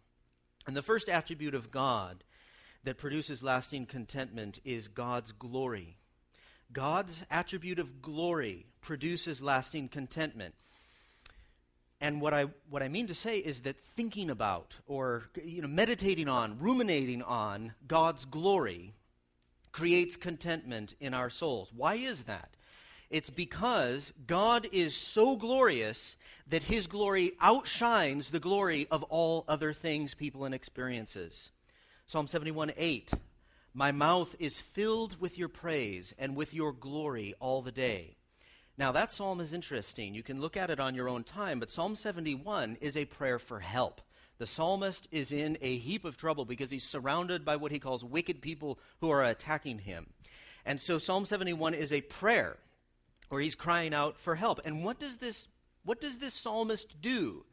And 0.67 0.77
the 0.77 0.83
first 0.83 1.09
attribute 1.09 1.55
of 1.55 1.71
God 1.71 2.25
that 2.85 2.99
produces 2.99 3.43
lasting 3.43 3.87
contentment 3.87 4.61
is 4.65 4.89
God's 4.89 5.33
glory. 5.33 5.97
God's 6.73 7.25
attribute 7.31 7.79
of 7.79 8.03
glory 8.03 8.67
produces 8.81 9.43
lasting 9.43 9.89
contentment. 9.89 10.55
And 12.01 12.21
what 12.21 12.35
I, 12.35 12.47
what 12.69 12.83
I 12.83 12.89
mean 12.89 13.07
to 13.07 13.15
say 13.15 13.39
is 13.39 13.61
that 13.63 13.81
thinking 13.81 14.29
about 14.29 14.75
or 14.87 15.25
you 15.43 15.63
know, 15.63 15.69
meditating 15.69 16.29
on, 16.29 16.59
ruminating 16.59 17.23
on 17.23 17.75
God's 17.87 18.25
glory 18.25 18.93
creates 19.73 20.17
contentment 20.17 20.95
in 21.01 21.15
our 21.15 21.31
souls. 21.31 21.73
Why 21.75 21.95
is 21.95 22.25
that? 22.25 22.51
It's 23.11 23.31
because 23.31 24.13
God 24.27 24.67
is 24.73 24.97
so 24.97 25.37
glorious 25.37 26.17
that 26.49 26.65
his 26.65 26.87
glory 26.87 27.33
outshines 27.41 28.31
the 28.31 28.41
glory 28.41 28.87
of 28.91 29.03
all 29.05 29.45
other 29.47 29.73
things, 29.73 30.15
people, 30.15 30.45
and 30.45 30.55
experiences. 30.55 31.51
Psalm 32.07 32.27
71 32.27 32.73
8 32.77 33.13
My 33.73 33.91
mouth 33.91 34.37
is 34.39 34.61
filled 34.61 35.21
with 35.21 35.39
your 35.39 35.49
praise 35.49 36.13
and 36.19 36.37
with 36.37 36.53
your 36.53 36.73
glory 36.73 37.35
all 37.41 37.63
the 37.63 37.73
day. 37.73 38.17
Now, 38.77 38.93
that 38.93 39.13
psalm 39.13 39.41
is 39.41 39.53
interesting. 39.53 40.15
You 40.15 40.23
can 40.23 40.41
look 40.41 40.57
at 40.57 40.71
it 40.71 40.81
on 40.81 40.95
your 40.95 41.09
own 41.09 41.25
time, 41.25 41.61
but 41.61 41.71
Psalm 41.71 41.95
71 41.95 42.77
is 42.81 42.97
a 42.97 43.05
prayer 43.07 43.39
for 43.39 43.61
help. 43.61 44.01
The 44.39 44.47
psalmist 44.47 45.07
is 45.13 45.33
in 45.33 45.57
a 45.63 45.79
heap 45.79 46.05
of 46.05 46.17
trouble 46.17 46.45
because 46.45 46.71
he's 46.71 46.89
surrounded 46.89 47.45
by 47.45 47.57
what 47.57 47.73
he 47.73 47.79
calls 47.79 48.05
wicked 48.05 48.43
people 48.43 48.79
who 49.01 49.11
are 49.11 49.23
attacking 49.23 49.79
him. 49.79 50.09
And 50.67 50.81
so 50.81 50.99
Psalm 50.99 51.25
71 51.25 51.73
is 51.73 51.93
a 51.93 52.01
prayer 52.03 52.59
where 53.29 53.41
he's 53.41 53.55
crying 53.55 53.95
out 53.95 54.19
for 54.19 54.35
help. 54.35 54.61
And 54.65 54.85
what 54.85 54.99
does 54.99 55.19
this 55.19 55.49
what 55.85 56.01
does 56.01 56.19
this 56.19 56.35
psalmist 56.35 57.01
do? 57.01 57.45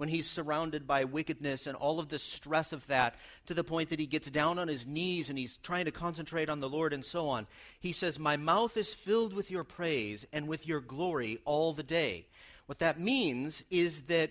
When 0.00 0.08
he's 0.08 0.30
surrounded 0.30 0.86
by 0.86 1.04
wickedness 1.04 1.66
and 1.66 1.76
all 1.76 2.00
of 2.00 2.08
the 2.08 2.18
stress 2.18 2.72
of 2.72 2.86
that 2.86 3.14
to 3.44 3.52
the 3.52 3.62
point 3.62 3.90
that 3.90 4.00
he 4.00 4.06
gets 4.06 4.30
down 4.30 4.58
on 4.58 4.66
his 4.66 4.86
knees 4.86 5.28
and 5.28 5.36
he's 5.36 5.58
trying 5.58 5.84
to 5.84 5.90
concentrate 5.90 6.48
on 6.48 6.60
the 6.60 6.70
Lord 6.70 6.94
and 6.94 7.04
so 7.04 7.28
on. 7.28 7.46
He 7.78 7.92
says, 7.92 8.18
My 8.18 8.38
mouth 8.38 8.78
is 8.78 8.94
filled 8.94 9.34
with 9.34 9.50
your 9.50 9.62
praise 9.62 10.24
and 10.32 10.48
with 10.48 10.66
your 10.66 10.80
glory 10.80 11.38
all 11.44 11.74
the 11.74 11.82
day. 11.82 12.24
What 12.64 12.78
that 12.78 12.98
means 12.98 13.62
is 13.70 14.04
that 14.04 14.30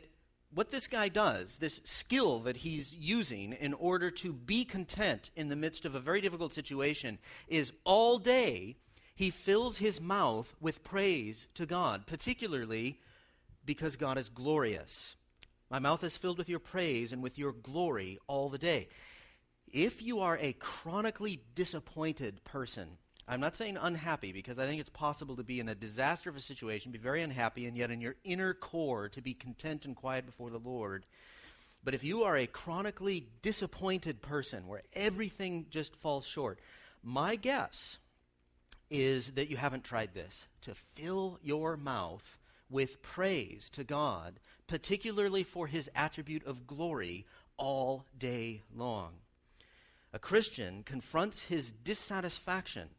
what 0.51 0.71
this 0.71 0.87
guy 0.87 1.07
does, 1.07 1.57
this 1.57 1.81
skill 1.83 2.39
that 2.39 2.57
he's 2.57 2.95
using 2.95 3.53
in 3.53 3.75
order 3.75 4.09
to 4.09 4.33
be 4.33 4.65
content 4.65 5.29
in 5.35 5.49
the 5.49 5.55
midst 5.55 5.85
of 5.85 5.93
a 5.93 5.99
very 5.99 6.19
difficult 6.19 6.51
situation, 6.51 7.19
is 7.47 7.73
all 7.83 8.17
day 8.17 8.75
he 9.13 9.29
fills 9.29 9.77
his 9.77 10.01
mouth 10.01 10.55
with 10.59 10.83
praise 10.83 11.45
to 11.53 11.67
God, 11.67 12.07
particularly 12.07 13.01
because 13.65 13.97
God 13.97 14.17
is 14.17 14.29
glorious. 14.29 15.15
My 15.69 15.79
mouth 15.79 16.03
is 16.03 16.17
filled 16.17 16.39
with 16.39 16.49
your 16.49 16.59
praise 16.59 17.13
and 17.13 17.21
with 17.21 17.37
your 17.37 17.51
glory 17.51 18.17
all 18.27 18.49
the 18.49 18.57
day. 18.57 18.89
If 19.71 20.01
you 20.01 20.19
are 20.19 20.37
a 20.41 20.53
chronically 20.53 21.43
disappointed 21.53 22.43
person, 22.43 22.97
I'm 23.27 23.39
not 23.39 23.55
saying 23.55 23.77
unhappy 23.79 24.31
because 24.31 24.57
I 24.57 24.65
think 24.65 24.81
it's 24.81 24.89
possible 24.89 25.35
to 25.35 25.43
be 25.43 25.59
in 25.59 25.69
a 25.69 25.75
disaster 25.75 26.31
of 26.31 26.35
a 26.35 26.41
situation, 26.41 26.91
be 26.91 26.97
very 26.97 27.21
unhappy, 27.21 27.67
and 27.67 27.77
yet 27.77 27.91
in 27.91 28.01
your 28.01 28.15
inner 28.23 28.55
core 28.55 29.09
to 29.09 29.21
be 29.21 29.35
content 29.35 29.85
and 29.85 29.95
quiet 29.95 30.25
before 30.25 30.49
the 30.49 30.57
Lord. 30.57 31.03
But 31.83 31.93
if 31.93 32.03
you 32.03 32.23
are 32.23 32.35
a 32.35 32.47
chronically 32.47 33.27
disappointed 33.43 34.23
person 34.23 34.67
where 34.67 34.81
everything 34.93 35.67
just 35.69 35.95
falls 35.95 36.25
short, 36.25 36.57
my 37.03 37.35
guess 37.35 37.99
is 38.89 39.33
that 39.33 39.51
you 39.51 39.57
haven't 39.57 39.83
tried 39.83 40.15
this 40.15 40.47
to 40.61 40.73
fill 40.73 41.37
your 41.43 41.77
mouth 41.77 42.38
with 42.69 43.01
praise 43.01 43.69
to 43.71 43.83
God 43.83 44.39
particularly 44.69 45.43
for 45.43 45.65
his 45.67 45.89
attribute 45.95 46.45
of 46.45 46.67
glory, 46.67 47.25
all 47.57 48.05
day 48.17 48.61
long. 48.73 49.15
A 50.13 50.19
Christian 50.19 50.83
confronts 50.83 51.43
his 51.43 51.71
dissatisfaction 51.71 52.89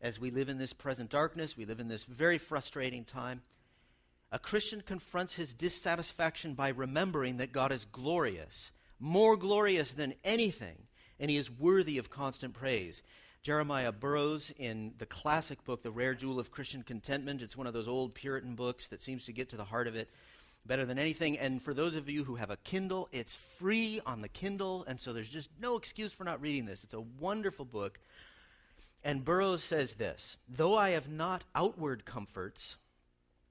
as 0.00 0.18
we 0.18 0.30
live 0.30 0.48
in 0.48 0.58
this 0.58 0.72
present 0.72 1.10
darkness, 1.10 1.56
we 1.56 1.64
live 1.64 1.78
in 1.78 1.88
this 1.88 2.04
very 2.04 2.38
frustrating 2.38 3.04
time. 3.04 3.42
A 4.32 4.38
Christian 4.38 4.80
confronts 4.80 5.34
his 5.34 5.52
dissatisfaction 5.52 6.54
by 6.54 6.68
remembering 6.68 7.36
that 7.36 7.52
God 7.52 7.70
is 7.70 7.84
glorious, 7.84 8.72
more 8.98 9.36
glorious 9.36 9.92
than 9.92 10.14
anything, 10.24 10.86
and 11.20 11.30
he 11.30 11.36
is 11.36 11.50
worthy 11.50 11.98
of 11.98 12.10
constant 12.10 12.54
praise. 12.54 13.02
Jeremiah 13.42 13.90
Burroughs, 13.90 14.52
in 14.56 14.94
the 14.98 15.06
classic 15.06 15.64
book, 15.64 15.82
The 15.82 15.90
Rare 15.90 16.14
Jewel 16.14 16.38
of 16.38 16.52
Christian 16.52 16.84
Contentment, 16.84 17.42
it's 17.42 17.56
one 17.56 17.66
of 17.66 17.72
those 17.72 17.88
old 17.88 18.14
Puritan 18.14 18.54
books 18.54 18.86
that 18.86 19.02
seems 19.02 19.24
to 19.24 19.32
get 19.32 19.48
to 19.48 19.56
the 19.56 19.64
heart 19.64 19.88
of 19.88 19.96
it 19.96 20.08
better 20.64 20.86
than 20.86 20.96
anything. 20.96 21.36
And 21.36 21.60
for 21.60 21.74
those 21.74 21.96
of 21.96 22.08
you 22.08 22.22
who 22.22 22.36
have 22.36 22.50
a 22.50 22.56
Kindle, 22.58 23.08
it's 23.10 23.34
free 23.34 24.00
on 24.06 24.22
the 24.22 24.28
Kindle, 24.28 24.84
and 24.86 25.00
so 25.00 25.12
there's 25.12 25.28
just 25.28 25.50
no 25.60 25.76
excuse 25.76 26.12
for 26.12 26.22
not 26.22 26.40
reading 26.40 26.66
this. 26.66 26.84
It's 26.84 26.94
a 26.94 27.00
wonderful 27.00 27.64
book. 27.64 27.98
And 29.02 29.24
Burroughs 29.24 29.64
says 29.64 29.94
this 29.94 30.36
Though 30.48 30.76
I 30.76 30.90
have 30.90 31.10
not 31.10 31.42
outward 31.52 32.04
comforts 32.04 32.76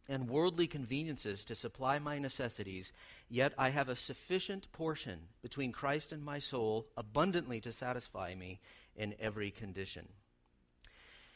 and 0.07 0.29
worldly 0.29 0.67
conveniences 0.67 1.43
to 1.43 1.53
supply 1.53 1.99
my 1.99 2.17
necessities, 2.17 2.93
yet 3.29 3.51
I 3.57 3.71
have 3.71 3.89
a 3.89 3.97
sufficient 3.97 4.71
portion 4.71 5.23
between 5.41 5.73
Christ 5.73 6.13
and 6.13 6.23
my 6.23 6.39
soul 6.39 6.87
abundantly 6.95 7.59
to 7.59 7.73
satisfy 7.73 8.35
me 8.35 8.61
in 8.95 9.15
every 9.19 9.51
condition. 9.51 10.09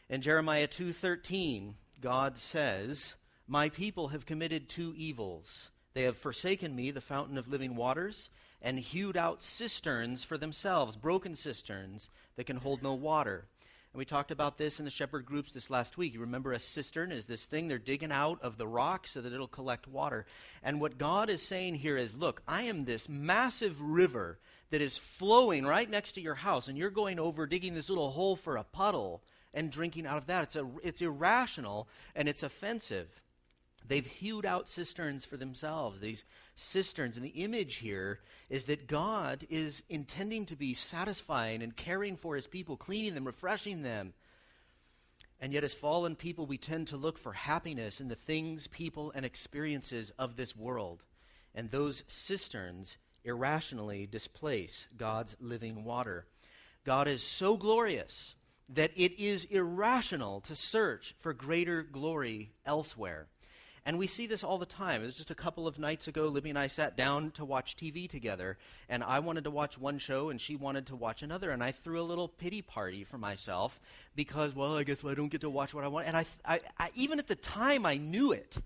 In 0.10 0.22
Jeremiah 0.22 0.68
2:13, 0.68 1.76
God 2.02 2.38
says, 2.38 3.16
my 3.48 3.70
people 3.70 4.08
have 4.08 4.26
committed 4.26 4.68
two 4.68 4.96
evils. 4.98 5.70
They 5.94 6.04
have 6.04 6.18
forsaken 6.18 6.76
me, 6.76 6.90
the 6.90 7.00
fountain 7.00 7.38
of 7.38 7.48
living 7.48 7.76
waters, 7.76 8.30
and 8.60 8.80
hewed 8.80 9.16
out 9.16 9.44
cisterns 9.44 10.24
for 10.24 10.38
themselves, 10.38 10.96
broken 10.96 11.36
cisterns 11.36 12.10
that 12.38 12.48
can 12.48 12.58
hold 12.58 12.82
no 12.82 12.96
water. 12.96 13.46
And 13.94 14.00
we 14.00 14.06
talked 14.06 14.32
about 14.32 14.58
this 14.58 14.80
in 14.80 14.86
the 14.86 14.92
shepherd 14.92 15.26
groups 15.26 15.54
this 15.54 15.70
last 15.70 15.96
week. 15.96 16.16
You 16.16 16.22
remember 16.22 16.52
a 16.52 16.60
cistern 16.60 17.12
is 17.12 17.28
this 17.28 17.46
thing 17.46 17.68
they're 17.68 17.78
digging 17.78 18.12
out 18.12 18.42
of 18.42 18.58
the 18.58 18.68
rock 18.68 19.08
so 19.08 19.22
that 19.22 19.32
it'll 19.32 19.48
collect 19.48 19.88
water. 19.88 20.26
And 20.64 20.82
what 20.82 20.98
God 20.98 21.30
is 21.30 21.44
saying 21.44 21.76
here 21.76 21.98
is 21.98 22.18
look, 22.18 22.42
I 22.48 22.64
am 22.64 22.86
this 22.86 23.08
massive 23.08 23.80
river 23.80 24.40
that 24.72 24.82
is 24.82 24.98
flowing 24.98 25.66
right 25.66 25.90
next 25.90 26.14
to 26.14 26.22
your 26.22 26.36
house, 26.36 26.68
and 26.68 26.78
you're 26.78 26.90
going 26.90 27.20
over 27.20 27.46
digging 27.46 27.76
this 27.76 27.90
little 27.90 28.12
hole 28.12 28.36
for 28.36 28.58
a 28.58 28.64
puddle 28.64 29.22
and 29.54 29.72
drinking 29.72 30.06
out 30.06 30.18
of 30.18 30.28
that. 30.28 30.44
It's, 30.44 30.56
a, 30.56 30.68
it's 30.84 31.02
irrational 31.02 31.88
and 32.16 32.28
it's 32.28 32.44
offensive. 32.44 33.22
They've 33.88 34.06
hewed 34.06 34.46
out 34.46 34.68
cisterns 34.68 35.26
for 35.26 35.38
themselves, 35.38 36.00
these 36.00 36.24
cisterns. 36.56 37.18
And 37.18 37.26
the 37.26 37.30
image 37.30 37.76
here 37.76 38.20
is 38.50 38.66
that 38.66 38.88
God 38.88 39.46
is 39.50 39.84
intending 39.90 40.46
to 40.48 40.56
be 40.56 40.74
satisfying 40.74 41.62
and 41.62 41.76
caring 41.76 42.18
for 42.18 42.36
his 42.36 42.48
people, 42.48 42.78
cleaning 42.78 43.14
them, 43.14 43.26
refreshing 43.26 43.84
them. 43.84 44.14
And 45.40 45.54
yet, 45.54 45.64
as 45.64 45.74
fallen 45.74 46.16
people, 46.16 46.46
we 46.46 46.58
tend 46.58 46.88
to 46.88 46.98
look 46.98 47.20
for 47.20 47.34
happiness 47.34 48.00
in 48.00 48.08
the 48.08 48.16
things, 48.16 48.68
people, 48.68 49.12
and 49.14 49.26
experiences 49.26 50.12
of 50.18 50.38
this 50.38 50.56
world. 50.56 51.04
And 51.54 51.70
those 51.70 52.04
cisterns 52.08 52.98
irrationally 53.26 54.08
displace 54.08 54.88
God's 54.98 55.36
living 55.40 55.84
water. 55.84 56.26
God 56.86 57.08
is 57.08 57.24
so 57.24 57.58
glorious 57.58 58.36
that 58.70 58.92
it 58.96 59.20
is 59.20 59.46
irrational 59.46 60.42
to 60.42 60.56
search 60.56 61.16
for 61.20 61.34
greater 61.34 61.84
glory 61.84 62.52
elsewhere. 62.66 63.28
And 63.88 64.00
we 64.00 64.08
see 64.08 64.26
this 64.26 64.44
all 64.44 64.58
the 64.58 64.66
time. 64.66 65.04
It 65.04 65.06
was 65.06 65.16
just 65.16 65.30
a 65.30 65.36
couple 65.36 65.68
of 65.68 65.78
nights 65.78 66.08
ago, 66.08 66.26
Libby 66.26 66.50
and 66.50 66.58
I 66.58 66.66
sat 66.66 66.98
down 66.98 67.30
to 67.32 67.46
watch 67.46 67.76
TV 67.76 68.10
together, 68.10 68.58
and 68.90 69.04
I 69.04 69.20
wanted 69.20 69.44
to 69.44 69.52
watch 69.52 69.78
one 69.78 70.00
show, 70.00 70.30
and 70.30 70.42
she 70.42 70.56
wanted 70.56 70.88
to 70.88 70.96
watch 70.96 71.22
another. 71.22 71.52
And 71.52 71.64
I 71.64 71.72
threw 71.72 72.02
a 72.02 72.04
little 72.04 72.28
pity 72.28 72.64
party 72.64 73.04
for 73.04 73.20
myself 73.20 73.80
because, 74.16 74.56
well, 74.56 74.76
I 74.76 74.84
guess 74.84 75.06
I 75.06 75.14
don't 75.14 75.30
get 75.30 75.42
to 75.42 75.52
watch 75.52 75.76
what 75.76 75.84
I 75.84 75.88
want. 75.88 76.08
And 76.08 76.18
I, 76.18 76.26
I, 76.44 76.60
I 76.80 76.90
even 76.96 77.20
at 77.20 77.28
the 77.28 77.36
time, 77.36 77.86
I 77.86 77.98
knew 77.98 78.32
it. 78.32 78.58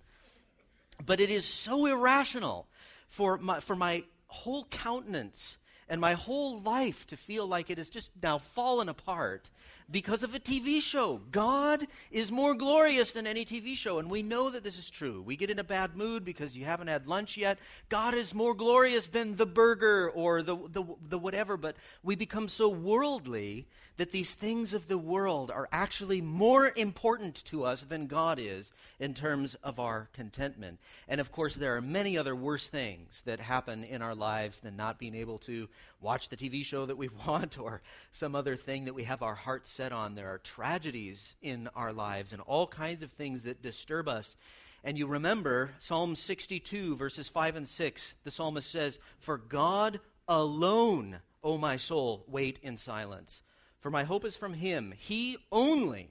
But 1.06 1.20
it 1.20 1.30
is 1.30 1.46
so 1.46 1.86
irrational 1.86 2.68
for 3.10 3.38
my, 3.38 3.60
for 3.60 3.76
my 3.76 4.04
whole 4.30 4.66
countenance 4.66 5.58
and 5.88 6.00
my 6.00 6.14
whole 6.14 6.60
life 6.62 7.06
to 7.08 7.18
feel 7.18 7.48
like 7.48 7.70
it 7.70 7.78
has 7.78 7.90
just 7.90 8.12
now 8.22 8.38
fallen 8.38 8.88
apart 8.88 9.50
because 9.92 10.24
of 10.24 10.36
a 10.36 10.40
TV 10.40 10.82
show. 10.82 11.22
God 11.32 11.86
is 12.12 12.32
more 12.32 12.54
glorious 12.54 13.12
than 13.12 13.26
any 13.26 13.46
TV 13.46 13.76
show, 13.76 14.00
and 14.00 14.10
we 14.10 14.22
know 14.22 14.50
that 14.50 14.64
this 14.64 14.78
is 14.78 14.90
true. 14.90 15.22
We 15.22 15.36
get 15.36 15.50
in 15.50 15.60
a 15.60 15.64
bad 15.64 15.96
mood 15.96 16.24
because 16.24 16.58
you 16.58 16.66
haven't 16.66 16.88
had 16.88 17.08
lunch 17.08 17.38
yet. 17.38 17.58
God 17.90 18.14
is 18.14 18.34
more 18.34 18.54
glorious 18.54 19.08
than 19.08 19.36
the 19.36 19.46
burger 19.46 20.10
or 20.10 20.42
the, 20.42 20.56
the, 20.56 20.84
the 21.08 21.20
whatever, 21.20 21.58
but 21.58 21.76
we 22.04 22.16
become 22.16 22.50
so 22.50 22.70
worldly 22.70 23.68
that 24.00 24.12
these 24.12 24.34
things 24.34 24.74
of 24.74 24.88
the 24.88 24.98
world 24.98 25.52
are 25.52 25.68
actually 25.74 26.22
more 26.22 26.72
important 26.78 27.44
to 27.44 27.66
us 27.66 27.82
than 27.82 28.08
God 28.08 28.40
is 28.40 28.72
in 28.98 29.14
terms 29.14 29.56
of 29.56 29.78
our 29.78 30.08
contentment. 30.14 30.80
And 31.08 31.20
of 31.20 31.34
course, 31.34 31.56
there 31.56 31.76
are 31.76 31.82
many 31.82 32.18
other 32.18 32.34
worse 32.34 32.70
things 32.70 33.22
that 33.26 33.42
happen 33.42 33.84
in 33.84 34.02
our 34.02 34.16
lives 34.16 34.62
than 34.62 34.78
not 34.78 35.00
being 35.00 35.16
able 35.16 35.38
to 35.40 35.68
watch 36.02 36.30
the 36.30 36.38
TV 36.38 36.64
show 36.64 36.86
that 36.86 36.98
we 36.98 37.10
want 37.28 37.60
or 37.60 37.82
some 38.12 38.36
other 38.36 38.56
thing 38.56 38.86
that 38.86 38.96
we 38.96 39.04
have 39.04 39.22
our 39.22 39.36
hearts 39.36 39.72
set 39.72 39.92
on. 39.92 40.16
There 40.16 40.30
are 40.30 40.38
tragedies 40.38 41.36
in 41.42 41.70
our 41.76 41.94
lives 41.94 42.34
and 42.34 42.42
all 42.42 42.68
kinds 42.68 43.04
of 43.04 43.12
things 43.12 43.44
that 43.44 43.62
disturb 43.62 44.08
us. 44.08 44.36
And 44.84 44.98
you 44.98 45.08
remember 45.08 45.72
Psalm 45.80 46.16
62, 46.16 46.96
verses 46.96 47.28
5 47.28 47.56
and 47.58 47.68
6. 47.68 48.14
The 48.24 48.32
psalmist 48.32 48.72
says, 48.72 49.00
For 49.20 49.38
God 49.38 50.00
alone, 50.28 51.18
O 51.44 51.58
my 51.58 51.76
soul, 51.76 52.24
wait 52.28 52.60
in 52.64 52.78
silence 52.78 53.42
for 53.80 53.90
my 53.90 54.04
hope 54.04 54.26
is 54.26 54.36
from 54.36 54.54
him. 54.54 54.94
He 54.98 55.38
only 55.52 56.10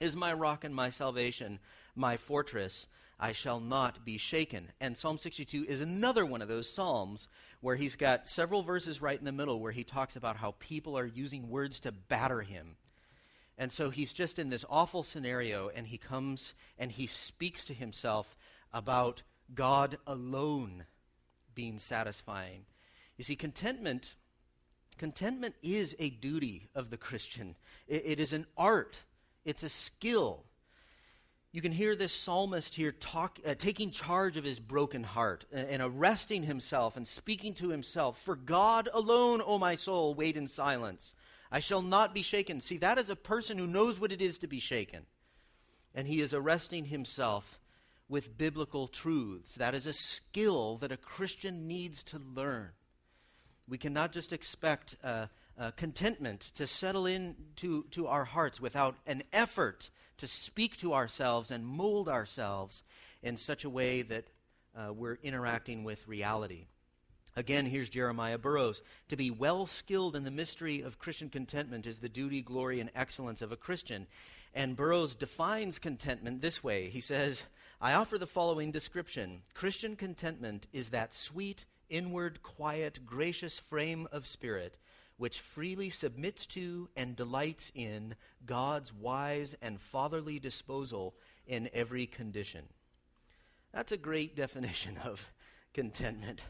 is 0.00 0.16
my 0.16 0.32
rock 0.32 0.64
and 0.64 0.74
my 0.74 0.90
salvation, 0.90 1.58
my 1.94 2.16
fortress. 2.16 2.86
I 3.20 3.32
shall 3.32 3.60
not 3.60 4.04
be 4.04 4.18
shaken. 4.18 4.72
And 4.80 4.96
Psalm 4.96 5.18
62 5.18 5.66
is 5.68 5.80
another 5.80 6.24
one 6.24 6.42
of 6.42 6.48
those 6.48 6.72
Psalms 6.72 7.28
where 7.60 7.76
he's 7.76 7.94
got 7.94 8.28
several 8.28 8.62
verses 8.62 9.02
right 9.02 9.18
in 9.18 9.26
the 9.26 9.32
middle 9.32 9.60
where 9.60 9.72
he 9.72 9.84
talks 9.84 10.16
about 10.16 10.38
how 10.38 10.54
people 10.58 10.98
are 10.98 11.06
using 11.06 11.50
words 11.50 11.78
to 11.80 11.92
batter 11.92 12.40
him. 12.40 12.76
And 13.58 13.70
so 13.70 13.90
he's 13.90 14.14
just 14.14 14.38
in 14.38 14.48
this 14.48 14.64
awful 14.70 15.02
scenario, 15.02 15.68
and 15.68 15.88
he 15.88 15.98
comes 15.98 16.54
and 16.78 16.90
he 16.90 17.06
speaks 17.06 17.64
to 17.66 17.74
himself 17.74 18.34
about 18.72 19.22
God 19.54 19.98
alone 20.06 20.86
being 21.54 21.78
satisfying. 21.78 22.64
You 23.18 23.24
see, 23.24 23.36
contentment 23.36 24.14
Contentment 25.00 25.54
is 25.62 25.96
a 25.98 26.10
duty 26.10 26.68
of 26.74 26.90
the 26.90 26.98
Christian, 26.98 27.56
it, 27.88 28.02
it 28.04 28.20
is 28.20 28.34
an 28.34 28.44
art, 28.54 29.00
it's 29.46 29.62
a 29.62 29.70
skill. 29.70 30.44
You 31.52 31.60
can 31.60 31.72
hear 31.72 31.96
this 31.96 32.12
psalmist 32.12 32.76
here 32.76 32.92
talk, 32.92 33.40
uh, 33.44 33.56
taking 33.56 33.90
charge 33.90 34.36
of 34.36 34.44
his 34.44 34.60
broken 34.60 35.02
heart 35.02 35.44
and, 35.50 35.82
arresting 35.82 36.44
himself 36.44 36.96
and 36.96 37.08
speaking 37.08 37.54
to 37.54 37.70
himself. 37.70 38.20
For 38.22 38.36
God 38.36 38.88
alone, 38.92 39.42
O 39.44 39.58
my 39.58 39.74
soul, 39.74 40.14
wait 40.14 40.36
in 40.36 40.46
silence. 40.46 41.12
I 41.50 41.58
shall 41.58 41.82
not 41.82 42.14
be 42.14 42.22
shaken. 42.22 42.60
See, 42.60 42.76
that 42.78 42.98
is 42.98 43.10
a 43.10 43.16
person 43.16 43.58
who 43.58 43.66
knows 43.66 43.98
what 43.98 44.12
it 44.12 44.22
is 44.22 44.38
to 44.38 44.46
be 44.46 44.60
shaken. 44.60 45.06
And 45.92 46.06
he 46.06 46.20
is 46.20 46.32
arresting 46.32 46.84
himself 46.84 47.58
with 48.08 48.38
biblical 48.38 48.86
truths. 48.86 49.56
That 49.56 49.74
is 49.74 49.88
a 49.88 49.92
skill 49.92 50.76
that 50.78 50.92
a 50.92 50.96
Christian 50.96 51.66
needs 51.66 52.04
to 52.04 52.20
learn. 52.20 52.70
We 53.68 53.78
cannot 53.78 54.12
just 54.12 54.32
expect 54.32 54.94
uh, 55.02 55.26
uh, 55.58 55.72
contentment 55.72 56.52
to 56.54 56.68
settle 56.68 57.06
into 57.06 57.86
to 57.90 58.06
our 58.06 58.24
hearts 58.24 58.60
without 58.60 58.94
an 59.04 59.24
effort 59.32 59.90
to 60.20 60.26
speak 60.26 60.76
to 60.76 60.92
ourselves 60.92 61.50
and 61.50 61.66
mold 61.66 62.08
ourselves 62.08 62.82
in 63.22 63.36
such 63.36 63.64
a 63.64 63.70
way 63.70 64.02
that 64.02 64.26
uh, 64.76 64.92
we're 64.92 65.18
interacting 65.22 65.82
with 65.82 66.06
reality. 66.06 66.66
Again, 67.36 67.66
here's 67.66 67.88
Jeremiah 67.88 68.36
Burroughs. 68.36 68.82
To 69.08 69.16
be 69.16 69.30
well 69.30 69.64
skilled 69.66 70.14
in 70.14 70.24
the 70.24 70.30
mystery 70.30 70.82
of 70.82 70.98
Christian 70.98 71.30
contentment 71.30 71.86
is 71.86 71.98
the 71.98 72.08
duty, 72.08 72.42
glory, 72.42 72.80
and 72.80 72.90
excellence 72.94 73.40
of 73.40 73.50
a 73.50 73.56
Christian. 73.56 74.06
And 74.54 74.76
Burroughs 74.76 75.14
defines 75.14 75.78
contentment 75.78 76.42
this 76.42 76.62
way 76.62 76.90
He 76.90 77.00
says, 77.00 77.44
I 77.80 77.94
offer 77.94 78.18
the 78.18 78.26
following 78.26 78.70
description 78.72 79.42
Christian 79.54 79.96
contentment 79.96 80.66
is 80.70 80.90
that 80.90 81.14
sweet, 81.14 81.64
inward, 81.88 82.42
quiet, 82.42 83.06
gracious 83.06 83.58
frame 83.58 84.06
of 84.12 84.26
spirit 84.26 84.76
which 85.20 85.38
freely 85.38 85.90
submits 85.90 86.46
to 86.46 86.88
and 86.96 87.14
delights 87.14 87.70
in 87.74 88.14
God's 88.46 88.90
wise 88.90 89.54
and 89.60 89.78
fatherly 89.78 90.38
disposal 90.38 91.14
in 91.46 91.68
every 91.74 92.06
condition. 92.06 92.64
That's 93.70 93.92
a 93.92 93.98
great 93.98 94.34
definition 94.44 94.96
of 95.04 95.30
contentment. 95.74 96.46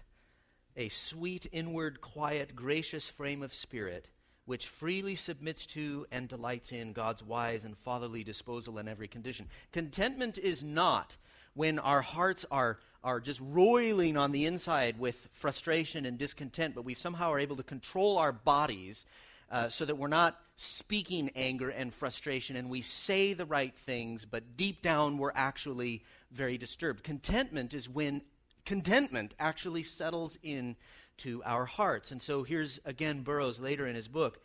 A 0.77 0.89
sweet, 0.89 1.49
inward, 1.51 2.01
quiet, 2.01 2.55
gracious 2.55 3.11
frame 3.11 3.43
of 3.43 3.53
spirit 3.53 4.07
which 4.45 4.69
freely 4.69 5.17
submits 5.17 5.67
to 5.67 6.07
and 6.13 6.29
delights 6.29 6.71
in 6.71 6.93
God's 6.93 7.25
wise 7.25 7.65
and 7.65 7.77
fatherly 7.77 8.23
disposal 8.23 8.79
in 8.79 8.87
every 8.87 9.09
condition. 9.09 9.49
Contentment 9.73 10.39
is 10.39 10.63
not 10.63 11.17
when 11.55 11.81
our 11.81 12.03
hearts 12.03 12.47
are 12.53 12.79
are 13.03 13.21
just 13.21 13.41
roiling 13.43 14.17
on 14.17 14.33
the 14.33 14.47
inside 14.47 14.99
with 14.99 15.29
frustration 15.33 16.05
and 16.05 16.19
discontent, 16.19 16.75
but 16.75 16.85
we 16.85 16.95
somehow 16.95 17.31
are 17.33 17.39
able 17.39 17.57
to 17.57 17.63
control 17.63 18.19
our 18.19 18.33
bodies 18.33 19.07
uh, 19.51 19.69
so 19.69 19.85
that 19.85 19.97
we're 19.97 20.09
not 20.09 20.39
speaking 20.57 21.31
anger 21.35 21.71
and 21.71 21.95
frustration 21.95 22.57
and 22.57 22.69
we 22.69 22.83
say 22.83 23.33
the 23.33 23.47
right 23.47 23.75
things, 23.75 24.25
but 24.25 24.57
deep 24.57 24.83
down 24.83 25.19
we're 25.19 25.33
actually 25.35 26.05
very 26.31 26.59
disturbed. 26.59 27.03
Contentment 27.03 27.75
is 27.75 27.89
when 27.89 28.23
contentment 28.65 29.35
actually 29.39 29.83
settles 29.83 30.39
in 30.43 30.77
to 31.17 31.43
our 31.45 31.65
hearts. 31.65 32.13
And 32.13 32.21
so 32.21 32.43
here's 32.43 32.79
again 32.85 33.23
Burroughs 33.23 33.59
later 33.59 33.87
in 33.87 33.95
his 33.95 34.09
book. 34.09 34.41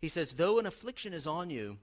He 0.00 0.08
says, 0.08 0.32
Though 0.32 0.58
an 0.58 0.66
affliction 0.66 1.12
is 1.12 1.26
on 1.26 1.50
you, 1.50 1.78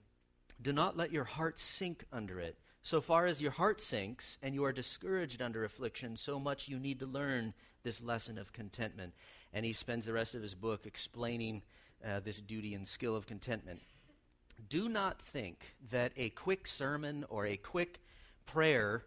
do 0.62 0.74
not 0.74 0.98
let 0.98 1.12
your 1.12 1.24
heart 1.24 1.60
sink 1.60 2.06
under 2.12 2.40
it 2.40 2.58
so 2.86 3.02
far 3.02 3.26
as 3.26 3.42
your 3.42 3.50
heart 3.50 3.82
sinks 3.82 4.38
and 4.44 4.54
you 4.54 4.64
are 4.64 4.72
discouraged 4.72 5.42
under 5.42 5.66
affliction, 5.66 6.16
so 6.16 6.40
much 6.40 6.68
you 6.68 6.78
need 6.78 7.00
to 7.00 7.08
learn 7.08 7.56
this 7.82 8.00
lesson 8.00 8.38
of 8.38 8.54
contentment. 8.54 9.16
And 9.52 9.66
he 9.66 9.74
spends 9.74 10.06
the 10.06 10.14
rest 10.14 10.36
of 10.36 10.44
his 10.44 10.54
book 10.54 10.86
explaining 10.86 11.64
uh, 12.08 12.20
this 12.20 12.38
duty 12.38 12.76
and 12.76 12.88
skill 12.88 13.16
of 13.16 13.26
contentment. 13.26 13.82
Do 14.70 14.88
not 14.88 15.20
think 15.20 15.76
that 15.90 16.12
a 16.16 16.30
quick 16.30 16.68
sermon 16.68 17.26
or 17.28 17.48
a 17.48 17.58
quick 17.58 18.02
prayer 18.46 19.02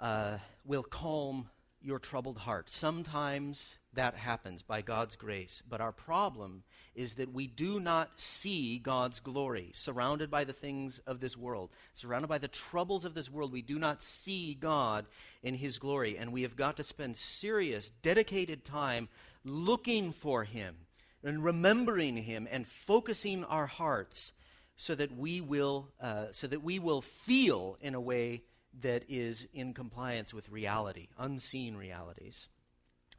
uh, 0.00 0.38
will 0.64 0.82
calm 0.82 1.50
your 1.82 1.98
troubled 1.98 2.38
heart. 2.38 2.70
Sometimes 2.70 3.76
that 3.92 4.14
happens 4.14 4.62
by 4.62 4.82
God's 4.82 5.16
grace. 5.16 5.62
But 5.68 5.80
our 5.80 5.92
problem 5.92 6.62
is 6.94 7.14
that 7.14 7.32
we 7.32 7.46
do 7.46 7.80
not 7.80 8.20
see 8.20 8.78
God's 8.78 9.20
glory. 9.20 9.70
Surrounded 9.74 10.30
by 10.30 10.44
the 10.44 10.52
things 10.52 11.00
of 11.06 11.20
this 11.20 11.36
world, 11.36 11.70
surrounded 11.94 12.28
by 12.28 12.38
the 12.38 12.48
troubles 12.48 13.04
of 13.04 13.14
this 13.14 13.30
world, 13.30 13.52
we 13.52 13.62
do 13.62 13.78
not 13.78 14.02
see 14.02 14.54
God 14.54 15.06
in 15.42 15.54
His 15.54 15.78
glory. 15.78 16.16
And 16.16 16.32
we 16.32 16.42
have 16.42 16.56
got 16.56 16.76
to 16.76 16.84
spend 16.84 17.16
serious, 17.16 17.90
dedicated 18.02 18.64
time 18.64 19.08
looking 19.44 20.12
for 20.12 20.44
Him 20.44 20.76
and 21.24 21.42
remembering 21.42 22.18
Him 22.18 22.46
and 22.50 22.66
focusing 22.66 23.44
our 23.44 23.66
hearts 23.66 24.32
so 24.76 24.94
that 24.94 25.16
we 25.16 25.40
will, 25.40 25.88
uh, 26.00 26.26
so 26.32 26.46
that 26.46 26.62
we 26.62 26.78
will 26.78 27.02
feel 27.02 27.76
in 27.80 27.94
a 27.94 28.00
way 28.00 28.42
that 28.78 29.04
is 29.08 29.48
in 29.52 29.74
compliance 29.74 30.32
with 30.32 30.50
reality, 30.50 31.08
unseen 31.18 31.76
realities. 31.76 32.48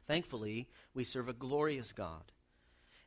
Thankfully, 0.06 0.68
we 0.94 1.04
serve 1.04 1.28
a 1.28 1.34
glorious 1.34 1.92
God. 1.92 2.32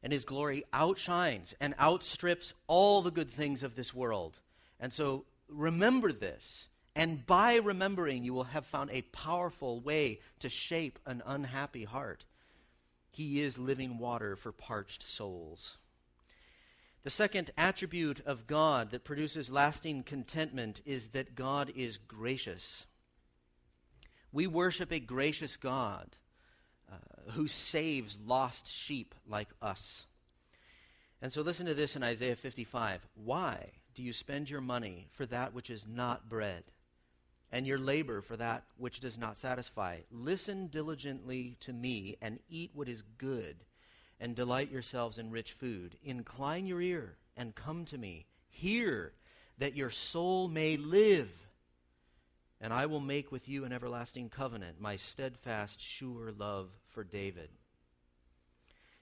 And 0.03 0.13
his 0.13 0.25
glory 0.25 0.63
outshines 0.71 1.55
and 1.59 1.73
outstrips 1.79 2.53
all 2.67 3.01
the 3.01 3.11
good 3.11 3.31
things 3.31 3.63
of 3.63 3.75
this 3.75 3.93
world. 3.93 4.39
And 4.79 4.93
so 4.93 5.25
remember 5.49 6.11
this. 6.11 6.69
And 6.95 7.25
by 7.25 7.55
remembering, 7.55 8.23
you 8.23 8.33
will 8.33 8.45
have 8.45 8.65
found 8.65 8.91
a 8.91 9.01
powerful 9.01 9.81
way 9.81 10.19
to 10.39 10.49
shape 10.49 10.99
an 11.05 11.21
unhappy 11.25 11.83
heart. 11.83 12.25
He 13.11 13.41
is 13.41 13.57
living 13.57 13.97
water 13.97 14.35
for 14.35 14.51
parched 14.51 15.07
souls. 15.07 15.77
The 17.05 17.11
second 17.11 17.51
attribute 17.55 18.21
of 18.25 18.47
God 18.47 18.89
that 18.89 19.03
produces 19.03 19.51
lasting 19.51 20.01
contentment 20.01 20.81
is 20.87 21.09
that 21.09 21.35
God 21.35 21.71
is 21.75 21.99
gracious. 21.99 22.87
We 24.31 24.47
worship 24.47 24.91
a 24.91 24.99
gracious 24.99 25.55
God 25.55 26.17
uh, 26.91 27.33
who 27.33 27.47
saves 27.47 28.17
lost 28.25 28.67
sheep 28.67 29.13
like 29.27 29.49
us. 29.61 30.07
And 31.21 31.31
so 31.31 31.43
listen 31.43 31.67
to 31.67 31.75
this 31.75 31.95
in 31.95 32.01
Isaiah 32.01 32.35
55. 32.35 33.07
Why 33.13 33.73
do 33.93 34.01
you 34.01 34.11
spend 34.11 34.49
your 34.49 34.61
money 34.61 35.07
for 35.11 35.27
that 35.27 35.53
which 35.53 35.69
is 35.69 35.85
not 35.87 36.27
bread, 36.27 36.63
and 37.51 37.67
your 37.67 37.77
labor 37.77 38.21
for 38.21 38.35
that 38.35 38.63
which 38.77 38.99
does 38.99 39.15
not 39.15 39.37
satisfy? 39.37 39.99
Listen 40.09 40.69
diligently 40.69 41.55
to 41.59 41.71
me 41.71 42.17
and 42.19 42.39
eat 42.49 42.71
what 42.73 42.89
is 42.89 43.03
good 43.19 43.57
and 44.25 44.35
delight 44.35 44.71
yourselves 44.71 45.19
in 45.19 45.29
rich 45.29 45.51
food. 45.51 45.97
Incline 46.03 46.65
your 46.65 46.81
ear 46.81 47.15
and 47.37 47.53
come 47.53 47.85
to 47.85 47.95
me. 47.95 48.25
Hear 48.49 49.13
that 49.59 49.75
your 49.75 49.91
soul 49.91 50.47
may 50.47 50.77
live. 50.77 51.29
And 52.59 52.73
I 52.73 52.87
will 52.87 52.99
make 52.99 53.31
with 53.31 53.47
you 53.47 53.65
an 53.65 53.71
everlasting 53.71 54.29
covenant, 54.29 54.81
my 54.81 54.95
steadfast, 54.95 55.79
sure 55.79 56.31
love 56.35 56.69
for 56.87 57.03
David. 57.03 57.49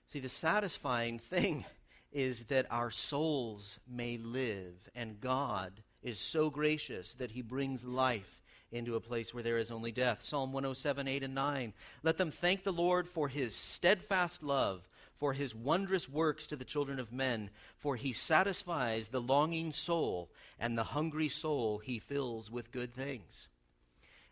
See, 0.08 0.20
the 0.20 0.28
satisfying 0.28 1.20
thing 1.20 1.64
is 2.12 2.44
that 2.48 2.68
our 2.70 2.92
souls 2.92 3.80
may 3.90 4.18
live, 4.18 4.76
and 4.94 5.22
God 5.22 5.84
is 6.02 6.20
so 6.20 6.50
gracious 6.50 7.14
that 7.14 7.32
he 7.32 7.42
brings 7.42 7.86
life 7.86 8.42
into 8.74 8.98
a 8.98 9.00
place 9.00 9.34
where 9.34 9.44
there 9.44 9.58
is 9.58 9.72
only 9.72 9.94
death. 9.94 10.22
Psalm 10.22 10.52
107, 10.52 11.08
8 11.08 11.24
and 11.24 11.36
9. 11.36 11.74
Let 12.02 12.18
them 12.18 12.32
thank 12.32 12.64
the 12.64 12.74
Lord 12.74 13.08
for 13.08 13.30
his 13.30 13.56
steadfast 13.56 14.44
love 14.44 14.86
for 15.24 15.32
his 15.32 15.56
wondrous 15.56 16.10
works 16.10 16.46
to 16.46 16.58
the 16.58 16.66
children 16.66 17.00
of 17.00 17.14
men, 17.14 17.50
for 17.78 17.96
he 17.96 18.12
satisfies 18.12 19.08
the 19.08 19.22
longing 19.22 19.72
soul, 19.72 20.30
and 20.60 20.78
the 20.78 20.84
hungry 20.84 21.30
soul 21.30 21.78
he 21.78 21.98
fills 21.98 22.52
with 22.52 22.74
good 22.74 22.94
things. 22.94 23.48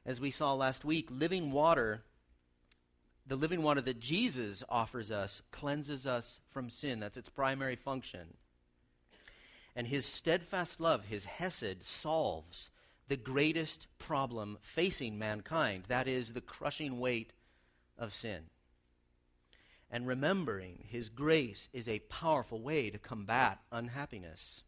As 0.05 0.19
we 0.19 0.31
saw 0.31 0.53
last 0.53 0.83
week, 0.83 1.07
living 1.09 1.53
water, 1.53 2.03
the 3.25 3.37
living 3.37 3.63
water 3.63 3.79
that 3.79 4.01
Jesus 4.01 4.65
offers 4.67 5.11
us, 5.11 5.41
cleanses 5.49 6.05
us 6.05 6.41
from 6.49 6.69
sin. 6.69 6.99
That's 6.99 7.15
its 7.15 7.29
primary 7.29 7.77
function. 7.77 8.33
And 9.73 9.87
his 9.87 10.05
steadfast 10.05 10.81
love, 10.81 11.05
his 11.05 11.23
Hesed, 11.23 11.85
solves 11.85 12.69
the 13.07 13.15
greatest 13.15 13.87
problem 13.97 14.57
facing 14.59 15.17
mankind 15.17 15.85
that 15.87 16.09
is, 16.09 16.33
the 16.33 16.41
crushing 16.41 16.99
weight 16.99 17.31
of 17.97 18.13
sin 18.13 18.49
and 19.91 20.07
remembering 20.07 20.85
His 20.87 21.09
grace 21.09 21.67
is 21.73 21.87
a 21.87 21.99
powerful 21.99 22.61
way 22.61 22.89
to 22.89 22.97
combat 22.97 23.59
unhappiness. 23.71 24.63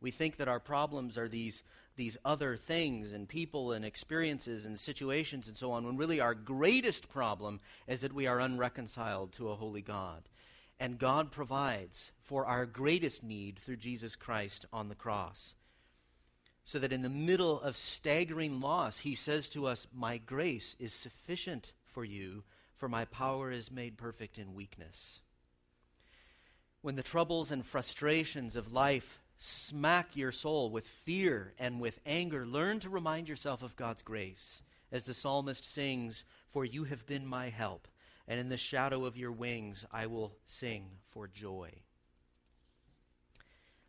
We 0.00 0.10
think 0.10 0.38
that 0.38 0.48
our 0.48 0.60
problems 0.60 1.18
are 1.18 1.28
these, 1.28 1.62
these 1.96 2.16
other 2.24 2.56
things 2.56 3.12
and 3.12 3.28
people 3.28 3.72
and 3.72 3.84
experiences 3.84 4.64
and 4.64 4.80
situations 4.80 5.48
and 5.48 5.56
so 5.56 5.70
on, 5.72 5.84
when 5.84 5.98
really 5.98 6.20
our 6.20 6.34
greatest 6.34 7.08
problem 7.08 7.60
is 7.86 8.00
that 8.00 8.14
we 8.14 8.26
are 8.26 8.40
unreconciled 8.40 9.32
to 9.32 9.50
a 9.50 9.56
holy 9.56 9.82
God. 9.82 10.28
And 10.80 10.98
God 10.98 11.30
provides 11.30 12.12
for 12.22 12.46
our 12.46 12.64
greatest 12.64 13.22
need 13.22 13.58
through 13.58 13.76
Jesus 13.76 14.16
Christ 14.16 14.64
on 14.72 14.88
the 14.88 14.94
cross. 14.94 15.54
So 16.64 16.78
that 16.78 16.92
in 16.92 17.02
the 17.02 17.08
middle 17.08 17.60
of 17.60 17.76
staggering 17.76 18.60
loss, 18.60 18.98
He 18.98 19.14
says 19.14 19.48
to 19.50 19.66
us, 19.66 19.86
My 19.92 20.18
grace 20.18 20.76
is 20.78 20.92
sufficient 20.92 21.72
for 21.84 22.04
you 22.04 22.44
for 22.78 22.88
my 22.88 23.04
power 23.04 23.50
is 23.50 23.70
made 23.70 23.98
perfect 23.98 24.38
in 24.38 24.54
weakness. 24.54 25.20
When 26.80 26.94
the 26.94 27.02
troubles 27.02 27.50
and 27.50 27.66
frustrations 27.66 28.54
of 28.54 28.72
life 28.72 29.18
smack 29.36 30.14
your 30.14 30.32
soul 30.32 30.70
with 30.70 30.86
fear 30.86 31.52
and 31.58 31.80
with 31.80 32.00
anger, 32.06 32.46
learn 32.46 32.80
to 32.80 32.88
remind 32.88 33.28
yourself 33.28 33.62
of 33.62 33.76
God's 33.76 34.02
grace. 34.02 34.62
As 34.90 35.04
the 35.04 35.12
psalmist 35.12 35.70
sings, 35.70 36.24
For 36.50 36.64
you 36.64 36.84
have 36.84 37.04
been 37.04 37.26
my 37.26 37.50
help, 37.50 37.88
and 38.26 38.38
in 38.40 38.48
the 38.48 38.56
shadow 38.56 39.04
of 39.04 39.16
your 39.16 39.32
wings 39.32 39.84
I 39.92 40.06
will 40.06 40.36
sing 40.46 40.86
for 41.08 41.26
joy. 41.26 41.70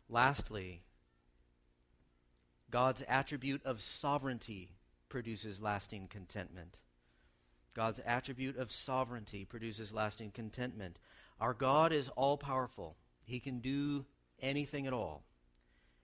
Lastly, 0.08 0.82
God's 2.70 3.02
attribute 3.08 3.64
of 3.64 3.80
sovereignty 3.80 4.70
produces 5.08 5.62
lasting 5.62 6.08
contentment. 6.08 6.78
God's 7.74 8.00
attribute 8.04 8.56
of 8.56 8.72
sovereignty 8.72 9.44
produces 9.44 9.92
lasting 9.92 10.32
contentment. 10.32 10.98
Our 11.40 11.54
God 11.54 11.92
is 11.92 12.08
all 12.10 12.36
powerful, 12.36 12.96
He 13.24 13.40
can 13.40 13.60
do 13.60 14.06
anything 14.40 14.86
at 14.86 14.92
all. 14.92 15.24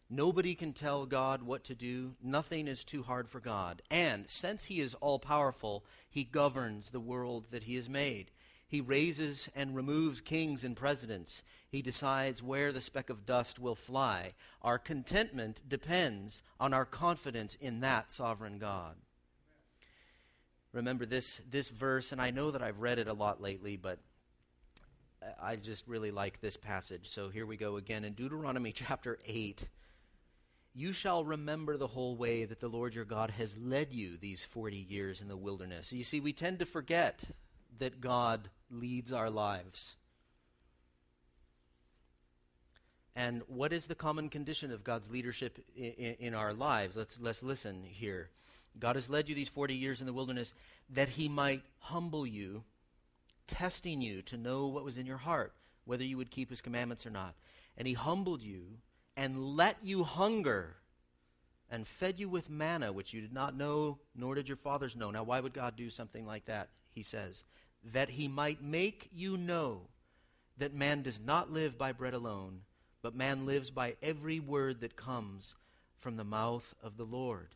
Nobody 0.09 0.55
can 0.55 0.73
tell 0.73 1.05
God 1.05 1.43
what 1.43 1.65
to 1.65 1.75
do. 1.75 2.15
Nothing 2.23 2.69
is 2.69 2.85
too 2.85 3.03
hard 3.03 3.29
for 3.29 3.41
God. 3.41 3.83
And 3.91 4.29
since 4.29 4.67
He 4.67 4.81
is 4.81 4.95
all 4.95 5.19
powerful, 5.19 5.85
He 6.09 6.23
governs 6.23 6.91
the 6.91 7.01
world 7.01 7.49
that 7.51 7.65
He 7.65 7.75
has 7.75 7.89
made. 7.89 8.31
He 8.69 8.81
raises 8.81 9.49
and 9.55 9.77
removes 9.77 10.21
kings 10.21 10.65
and 10.65 10.77
presidents. 10.77 11.43
He 11.69 11.83
decides 11.83 12.43
where 12.43 12.73
the 12.73 12.81
speck 12.81 13.11
of 13.11 13.27
dust 13.27 13.59
will 13.59 13.77
fly. 13.77 14.35
Our 14.63 14.79
contentment 14.79 15.69
depends 15.69 16.43
on 16.59 16.73
our 16.73 16.85
confidence 16.85 17.57
in 17.61 17.81
that 17.81 18.11
sovereign 18.13 18.59
God. 18.59 18.97
Remember 20.77 21.07
this, 21.07 21.41
this 21.51 21.71
verse, 21.71 22.13
and 22.13 22.21
I 22.21 22.31
know 22.31 22.51
that 22.51 22.61
I've 22.61 22.81
read 22.81 22.99
it 22.99 23.09
a 23.09 23.15
lot 23.15 23.41
lately, 23.41 23.79
but 23.79 23.99
I 25.41 25.57
just 25.57 25.89
really 25.89 26.11
like 26.11 26.43
this 26.43 26.59
passage. 26.59 27.09
So 27.09 27.31
here 27.31 27.47
we 27.47 27.57
go 27.57 27.77
again 27.77 28.05
in 28.05 28.13
Deuteronomy 28.13 28.73
chapter 28.75 29.19
8. 29.25 29.69
You 30.75 30.93
shall 30.93 31.25
remember 31.25 31.79
the 31.79 31.87
whole 31.87 32.15
way 32.15 32.45
that 32.45 32.61
the 32.61 32.69
Lord 32.69 32.95
your 32.95 33.07
God 33.07 33.31
has 33.31 33.57
led 33.57 33.95
you 33.95 34.19
these 34.19 34.45
40 34.45 34.77
years 34.77 35.23
in 35.23 35.29
the 35.29 35.37
wilderness. 35.37 35.95
You 35.95 36.05
see, 36.05 36.21
we 36.21 36.35
tend 36.35 36.59
to 36.59 36.67
forget 36.67 37.25
that 37.79 38.03
God 38.03 38.51
leads 38.71 39.15
our 39.15 39.31
lives. 39.31 39.97
And 43.15 43.41
what 43.47 43.73
is 43.73 43.87
the 43.87 43.95
common 43.95 44.29
condition 44.29 44.71
of 44.71 44.85
God's 44.85 45.09
leadership 45.09 45.65
in, 45.75 45.93
in, 45.93 46.15
in, 46.19 46.35
our 46.35 46.53
lives? 46.53 46.97
Let's, 46.97 47.19
let's 47.19 47.43
listen 47.43 47.83
here. 47.83 48.29
God 48.79 48.97
has 48.97 49.09
led 49.09 49.29
you 49.29 49.35
these 49.35 49.49
40 49.49 49.75
years 49.75 50.01
in 50.01 50.07
the 50.07 50.13
wilderness 50.13 50.53
that 50.91 51.11
he 51.11 51.29
might 51.29 51.63
humble 51.79 52.27
you, 52.27 52.65
testing 53.47 54.01
you 54.01 54.23
to 54.23 54.37
know 54.37 54.67
what 54.67 54.85
was 54.85 54.99
in 54.99 55.07
your 55.07 55.17
heart, 55.19 55.53
whether 55.85 56.05
you 56.05 56.17
would 56.17 56.31
keep 56.31 56.51
his 56.51 56.61
commandments 56.61 57.07
or 57.07 57.11
not. 57.11 57.35
And 57.77 57.87
he 57.87 57.95
humbled 57.95 58.43
you 58.43 58.79
and 59.17 59.57
let 59.57 59.77
you 59.83 60.05
hunger 60.05 60.77
and 61.71 61.87
fed 61.87 62.19
you 62.19 62.29
with 62.29 62.51
manna, 62.51 62.93
which 62.93 63.13
you 63.13 63.21
did 63.21 63.33
not 63.33 63.57
know, 63.57 63.99
nor 64.15 64.35
did 64.35 64.49
your 64.49 64.57
fathers 64.57 64.95
know. 64.95 65.11
Now, 65.11 65.25
why 65.25 65.41
would 65.41 65.53
God 65.53 65.77
do 65.77 65.91
something 65.91 66.27
like 66.27 66.45
that? 66.47 66.69
He 66.93 67.03
says, 67.03 67.45
that 67.93 68.11
he 68.11 68.29
might 68.29 68.63
make 68.63 69.11
you 69.13 69.37
know 69.37 69.83
that 70.59 70.75
man 70.75 71.03
does 71.03 71.21
not 71.21 71.53
live 71.53 71.77
by 71.77 71.93
bread 71.93 72.15
alone, 72.15 72.61
but 73.03 73.15
man 73.15 73.47
lives 73.47 73.71
by 73.71 73.95
every 74.03 74.41
word 74.41 74.81
that 74.81 74.97
comes 74.97 75.55
from 75.99 76.17
the 76.17 76.25
mouth 76.25 76.75
of 76.83 76.97
the 76.97 77.05
Lord. 77.05 77.49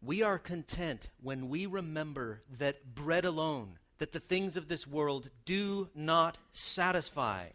We 0.00 0.22
are 0.22 0.38
content 0.38 1.08
when 1.20 1.48
we 1.48 1.66
remember 1.66 2.42
that 2.58 2.94
bread 2.94 3.24
alone, 3.24 3.78
that 3.98 4.12
the 4.12 4.20
things 4.20 4.56
of 4.56 4.68
this 4.68 4.86
world 4.86 5.28
do 5.44 5.88
not 5.94 6.38
satisfy. 6.52 7.48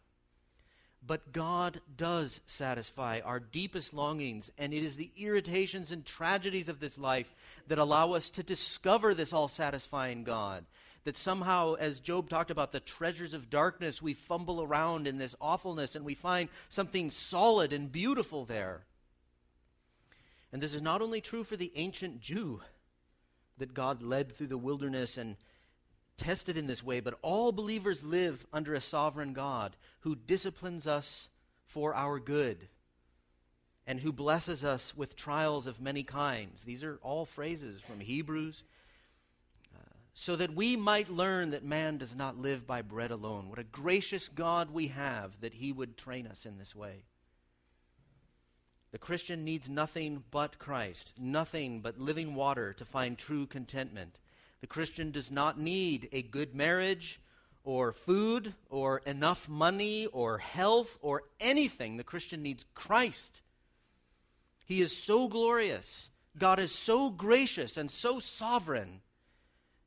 But 1.06 1.32
God 1.32 1.82
does 1.96 2.42
satisfy 2.46 3.22
our 3.22 3.40
deepest 3.40 3.94
longings, 3.94 4.52
and 4.58 4.74
it 4.74 4.84
is 4.84 4.96
the 4.96 5.12
irritations 5.18 5.92
and 5.92 6.06
tragedies 6.06 6.70
of 6.70 6.80
this 6.80 6.98
life 6.98 7.34
that 7.68 7.78
allow 7.78 8.14
us 8.14 8.30
to 8.32 8.44
discover 8.44 9.14
this 9.14 9.34
all 9.34 9.48
satisfying 9.48 10.24
God. 10.24 10.66
That 11.06 11.18
somehow, 11.18 11.74
as 11.74 12.00
Job 12.00 12.30
talked 12.30 12.52
about 12.52 12.72
the 12.72 12.80
treasures 12.80 13.34
of 13.34 13.50
darkness, 13.50 14.02
we 14.02 14.14
fumble 14.14 14.62
around 14.62 15.08
in 15.08 15.18
this 15.18 15.36
awfulness 15.42 15.96
and 15.96 16.06
we 16.06 16.16
find 16.16 16.48
something 16.70 17.10
solid 17.10 17.74
and 17.74 17.92
beautiful 17.92 18.46
there. 18.46 18.86
And 20.54 20.62
this 20.62 20.76
is 20.76 20.84
not 20.84 21.02
only 21.02 21.20
true 21.20 21.44
for 21.44 21.58
the 21.58 21.72
ancient 21.76 22.22
Jew 22.22 22.62
that 23.58 23.74
God 23.74 24.04
led 24.04 24.32
through 24.32 24.48
the 24.48 24.58
wilderness 24.58 25.18
and 25.18 25.36
tested 26.16 26.58
in 26.58 26.68
this 26.68 26.84
way, 26.84 27.00
but 27.00 27.18
all 27.24 27.52
believers 27.52 28.04
live 28.04 28.46
under 28.54 28.76
a 28.76 28.80
sovereign 28.80 29.34
God 29.34 29.76
who 30.02 30.16
disciplines 30.16 30.86
us 30.86 31.30
for 31.66 31.96
our 31.96 32.20
good 32.20 32.68
and 33.88 34.02
who 34.02 34.14
blesses 34.14 34.64
us 34.64 34.96
with 34.96 35.16
trials 35.16 35.66
of 35.66 35.82
many 35.82 36.04
kinds. 36.04 36.64
These 36.66 36.84
are 36.84 37.00
all 37.02 37.26
phrases 37.26 37.82
from 37.82 38.00
Hebrews. 38.00 38.64
Uh, 39.74 39.80
so 40.14 40.36
that 40.36 40.54
we 40.54 40.76
might 40.76 41.10
learn 41.10 41.50
that 41.50 41.66
man 41.66 41.98
does 41.98 42.16
not 42.16 42.38
live 42.38 42.68
by 42.68 42.84
bread 42.84 43.10
alone. 43.10 43.50
What 43.50 43.58
a 43.58 43.64
gracious 43.64 44.30
God 44.30 44.70
we 44.70 44.88
have 44.90 45.42
that 45.42 45.56
he 45.56 45.72
would 45.72 45.98
train 45.98 46.28
us 46.28 46.46
in 46.46 46.60
this 46.60 46.76
way. 46.76 47.06
The 48.94 49.00
Christian 49.00 49.44
needs 49.44 49.68
nothing 49.68 50.24
but 50.30 50.60
Christ, 50.60 51.14
nothing 51.18 51.82
but 51.82 52.00
living 52.00 52.36
water 52.36 52.74
to 52.74 52.86
find 52.86 53.18
true 53.18 53.48
contentment. 53.48 54.20
The 54.62 54.68
Christian 54.68 55.10
does 55.10 55.32
not 55.32 55.60
need 55.60 56.10
a 56.12 56.22
good 56.22 56.54
marriage 56.54 57.20
or 57.64 57.92
food 57.92 58.54
or 58.70 59.00
enough 59.00 59.50
money 59.50 60.06
or 60.06 60.38
health 60.38 61.00
or 61.02 61.24
anything. 61.40 61.98
The 61.98 62.04
Christian 62.04 62.44
needs 62.44 62.66
Christ. 62.76 63.42
He 64.64 64.80
is 64.80 64.96
so 64.96 65.28
glorious. 65.28 66.10
God 66.38 66.60
is 66.60 66.72
so 66.72 67.10
gracious 67.10 67.78
and 67.78 67.90
so 67.90 68.20
sovereign 68.20 69.02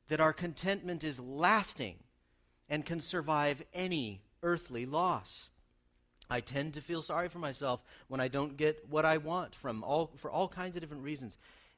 that 0.09 0.19
our 0.19 0.33
contentment 0.33 1.05
is 1.05 1.17
lasting 1.17 1.95
and 2.67 2.85
can 2.85 2.99
survive 2.99 3.63
any 3.73 4.23
earthly 4.43 4.85
loss. 4.85 5.47
I 6.29 6.41
tend 6.41 6.73
to 6.73 6.81
feel 6.81 7.01
sorry 7.01 7.29
for 7.29 7.39
myself 7.39 7.81
when 8.07 8.19
I 8.19 8.27
don't 8.27 8.57
get 8.57 8.85
what 8.89 9.05
I 9.05 9.17
want 9.17 9.55
from 9.55 9.83
all, 9.83 10.11
for 10.17 10.29
all 10.29 10.47
kinds 10.47 10.75
of 10.75 10.81
different 10.81 11.03
reasons. 11.03 11.37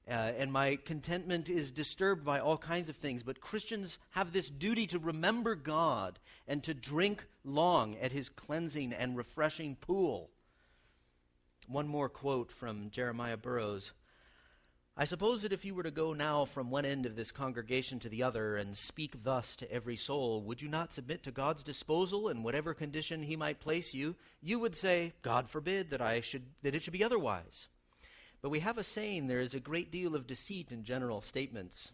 Uh, 0.10 0.32
and 0.38 0.52
my 0.52 0.76
contentment 0.86 1.50
is 1.50 1.72
disturbed 1.72 2.26
by 2.26 2.40
all 2.40 2.58
kinds 2.58 2.90
of 2.90 2.96
things. 2.96 3.22
But 3.22 3.42
Christians 3.42 4.00
have 4.12 4.34
this 4.34 4.50
duty 4.50 4.88
to 4.88 4.98
remember 4.98 5.54
God 5.54 6.18
and 6.48 6.64
to 6.64 6.74
drink 6.74 7.26
long 7.44 7.96
at 8.02 8.12
his 8.12 8.30
cleansing 8.30 8.92
and 8.92 9.16
refreshing 9.16 9.76
pool. 9.76 10.32
One 11.68 11.88
more 11.88 12.10
quote 12.10 12.52
from 12.52 12.90
Jeremiah 12.90 13.38
Burroughs. 13.38 13.92
I 15.02 15.06
suppose 15.06 15.44
that 15.44 15.54
if 15.54 15.64
you 15.64 15.76
were 15.76 15.84
to 15.84 15.92
go 15.92 16.12
now 16.12 16.44
from 16.44 16.70
one 16.70 16.84
end 16.84 17.06
of 17.06 17.16
this 17.16 17.32
congregation 17.32 18.00
to 18.00 18.10
the 18.10 18.22
other 18.22 18.58
and 18.58 18.76
speak 18.76 19.24
thus 19.24 19.56
to 19.56 19.72
every 19.72 19.96
soul, 19.96 20.42
would 20.42 20.62
you 20.62 20.68
not 20.68 20.92
submit 20.92 21.24
to 21.24 21.32
God's 21.32 21.64
disposal 21.64 22.28
in 22.28 22.44
whatever 22.44 22.74
condition 22.74 23.24
he 23.24 23.38
might 23.38 23.62
place 23.62 23.94
you? 23.94 24.18
You 24.42 24.60
would 24.60 24.76
say, 24.76 25.14
God 25.22 25.50
forbid 25.50 25.90
that 25.92 26.02
I 26.02 26.20
should 26.20 26.48
that 26.64 26.76
it 26.76 26.84
should 26.84 26.92
be 26.92 27.02
otherwise. 27.02 27.70
But 28.42 28.50
we 28.50 28.60
have 28.60 28.78
a 28.78 28.84
saying 28.84 29.28
there 29.28 29.40
is 29.40 29.54
a 29.54 29.62
great 29.62 29.90
deal 29.90 30.16
of 30.16 30.28
deceit 30.28 30.70
in 30.70 30.84
general 30.84 31.22
statements. 31.22 31.94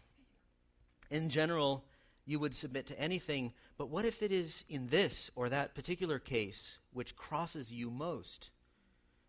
In 1.08 1.28
general, 1.28 1.84
you 2.24 2.40
would 2.40 2.56
submit 2.56 2.88
to 2.88 3.00
anything, 3.00 3.52
but 3.78 3.88
what 3.88 4.04
if 4.04 4.20
it 4.20 4.32
is 4.32 4.64
in 4.68 4.88
this 4.88 5.30
or 5.36 5.48
that 5.48 5.76
particular 5.76 6.18
case 6.18 6.78
which 6.92 7.14
crosses 7.14 7.70
you 7.72 7.88
most? 7.88 8.50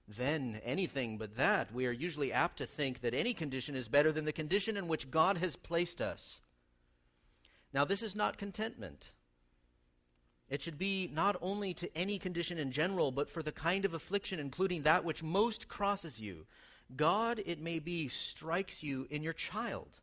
Then 0.08 0.62
anything 0.64 1.18
but 1.18 1.36
that, 1.36 1.74
we 1.74 1.86
are 1.86 1.92
usually 1.92 2.32
apt 2.32 2.58
to 2.58 2.66
think 2.66 3.02
that 3.02 3.14
any 3.14 3.34
condition 3.34 3.76
is 3.76 3.90
better 3.90 4.12
than 4.12 4.26
the 4.26 4.32
condition 4.32 4.78
in 4.78 4.88
which 4.88 5.12
God 5.12 5.38
has 5.40 5.58
placed 5.58 6.00
us. 6.00 6.40
Now, 7.74 7.84
this 7.84 8.02
is 8.02 8.16
not 8.16 8.38
contentment. 8.38 9.12
It 10.50 10.62
should 10.62 10.78
be 10.78 11.12
not 11.14 11.36
only 11.42 11.74
to 11.74 11.98
any 11.98 12.20
condition 12.20 12.58
in 12.58 12.72
general, 12.72 13.12
but 13.12 13.30
for 13.30 13.44
the 13.44 13.52
kind 13.52 13.84
of 13.84 13.94
affliction, 13.94 14.40
including 14.40 14.84
that 14.84 15.04
which 15.04 15.22
most 15.22 15.68
crosses 15.68 16.22
you, 16.22 16.46
God, 16.96 17.42
it 17.46 17.60
may 17.60 17.80
be, 17.80 18.08
strikes 18.08 18.82
you 18.82 19.08
in 19.10 19.24
your 19.24 19.34
child. 19.34 20.00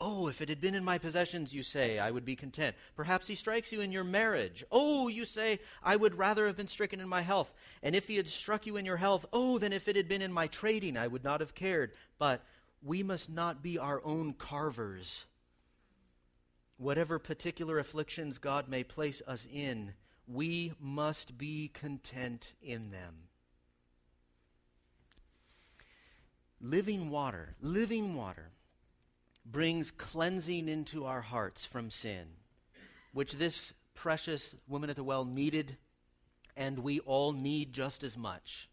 Oh, 0.00 0.28
if 0.28 0.40
it 0.40 0.48
had 0.48 0.60
been 0.60 0.74
in 0.74 0.84
my 0.84 0.98
possessions, 0.98 1.54
you 1.54 1.62
say, 1.62 1.98
I 1.98 2.10
would 2.10 2.24
be 2.24 2.36
content. 2.36 2.76
Perhaps 2.96 3.28
he 3.28 3.34
strikes 3.34 3.72
you 3.72 3.80
in 3.80 3.92
your 3.92 4.04
marriage. 4.04 4.64
Oh, 4.70 5.08
you 5.08 5.24
say, 5.24 5.60
I 5.82 5.96
would 5.96 6.18
rather 6.18 6.46
have 6.46 6.56
been 6.56 6.68
stricken 6.68 7.00
in 7.00 7.08
my 7.08 7.22
health. 7.22 7.52
And 7.82 7.94
if 7.94 8.08
he 8.08 8.16
had 8.16 8.28
struck 8.28 8.66
you 8.66 8.76
in 8.76 8.84
your 8.84 8.96
health, 8.96 9.24
oh, 9.32 9.58
then 9.58 9.72
if 9.72 9.88
it 9.88 9.96
had 9.96 10.08
been 10.08 10.22
in 10.22 10.32
my 10.32 10.46
trading, 10.46 10.96
I 10.96 11.06
would 11.06 11.24
not 11.24 11.40
have 11.40 11.54
cared. 11.54 11.92
But 12.18 12.42
we 12.82 13.02
must 13.02 13.30
not 13.30 13.62
be 13.62 13.78
our 13.78 14.02
own 14.04 14.34
carvers. 14.34 15.24
Whatever 16.76 17.18
particular 17.18 17.78
afflictions 17.78 18.38
God 18.38 18.68
may 18.68 18.82
place 18.82 19.22
us 19.26 19.46
in, 19.52 19.94
we 20.26 20.72
must 20.80 21.38
be 21.38 21.68
content 21.68 22.52
in 22.60 22.90
them. 22.90 23.28
living 26.64 27.10
water, 27.10 27.54
living 27.60 28.16
water, 28.16 28.50
brings 29.44 29.90
cleansing 29.90 30.68
into 30.68 31.04
our 31.04 31.20
hearts 31.20 31.66
from 31.66 31.90
sin, 31.90 32.26
which 33.12 33.34
this 33.34 33.72
precious 33.94 34.54
woman 34.66 34.90
at 34.90 34.96
the 34.96 35.04
well 35.04 35.24
needed 35.24 35.76
and 36.56 36.80
we 36.80 37.00
all 37.00 37.32
need 37.32 37.72
just 37.72 38.02
as 38.02 38.16
much. 38.16 38.68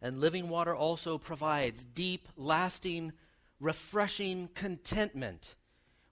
And 0.00 0.20
living 0.20 0.48
water 0.48 0.74
also 0.74 1.18
provides 1.18 1.84
deep, 1.84 2.28
lasting, 2.36 3.12
refreshing 3.58 4.48
contentment, 4.54 5.54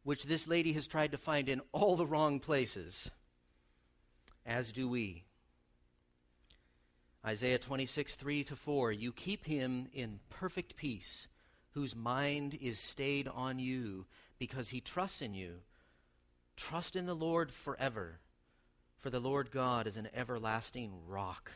which 0.03 0.25
this 0.25 0.49
lady 0.49 0.73
has 0.73 0.87
tried 0.87 1.13
to 1.13 1.19
find 1.19 1.49
in 1.49 1.61
all 1.73 1.97
the 1.97 2.07
wrong 2.07 2.41
places, 2.41 3.11
as 4.45 4.73
do 4.73 4.89
we. 4.89 5.25
Isaiah 7.25 7.59
26, 7.59 8.15
3 8.15 8.45
to 8.45 8.57
4 8.57 8.93
You 8.93 9.13
keep 9.13 9.45
him 9.45 9.89
in 9.93 10.21
perfect 10.31 10.77
peace, 10.77 11.29
whose 11.77 11.95
mind 11.95 12.57
is 12.59 12.79
stayed 12.79 13.29
on 13.29 13.59
you, 13.59 14.07
because 14.39 14.71
he 14.71 14.81
trusts 14.81 15.21
in 15.21 15.35
you. 15.35 15.57
Trust 16.57 16.97
in 16.97 17.05
the 17.05 17.15
Lord 17.15 17.53
forever, 17.53 18.21
for 18.99 19.11
the 19.11 19.21
Lord 19.21 19.51
God 19.51 19.87
is 19.87 19.99
an 19.99 20.09
everlasting 20.15 21.03
rock. 21.07 21.53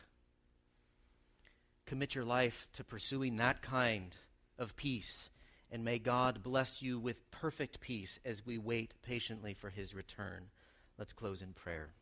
Commit 1.87 2.15
your 2.15 2.27
life 2.27 2.69
to 2.75 2.85
pursuing 2.85 3.37
that 3.37 3.63
kind 3.63 4.15
of 4.59 4.77
peace, 4.77 5.31
and 5.73 5.83
may 5.83 5.99
God 5.99 6.43
bless 6.43 6.83
you 6.83 6.99
with 6.99 7.31
perfect 7.31 7.81
peace 7.81 8.19
as 8.23 8.45
we 8.45 8.59
wait 8.59 8.93
patiently 9.03 9.55
for 9.55 9.71
his 9.71 9.95
return. 9.95 10.49
Let's 10.99 11.15
close 11.15 11.41
in 11.41 11.55
prayer. 11.55 11.93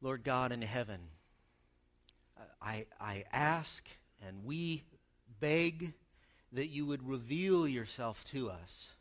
Lord 0.00 0.24
God 0.24 0.52
in 0.52 0.62
heaven, 0.62 1.00
I, 2.62 2.86
I 2.98 3.24
ask 3.30 3.86
and 4.26 4.44
we 4.44 4.84
beg 5.40 5.92
that 6.52 6.68
you 6.68 6.86
would 6.86 7.06
reveal 7.06 7.68
yourself 7.68 8.24
to 8.24 8.50
us 8.50 8.92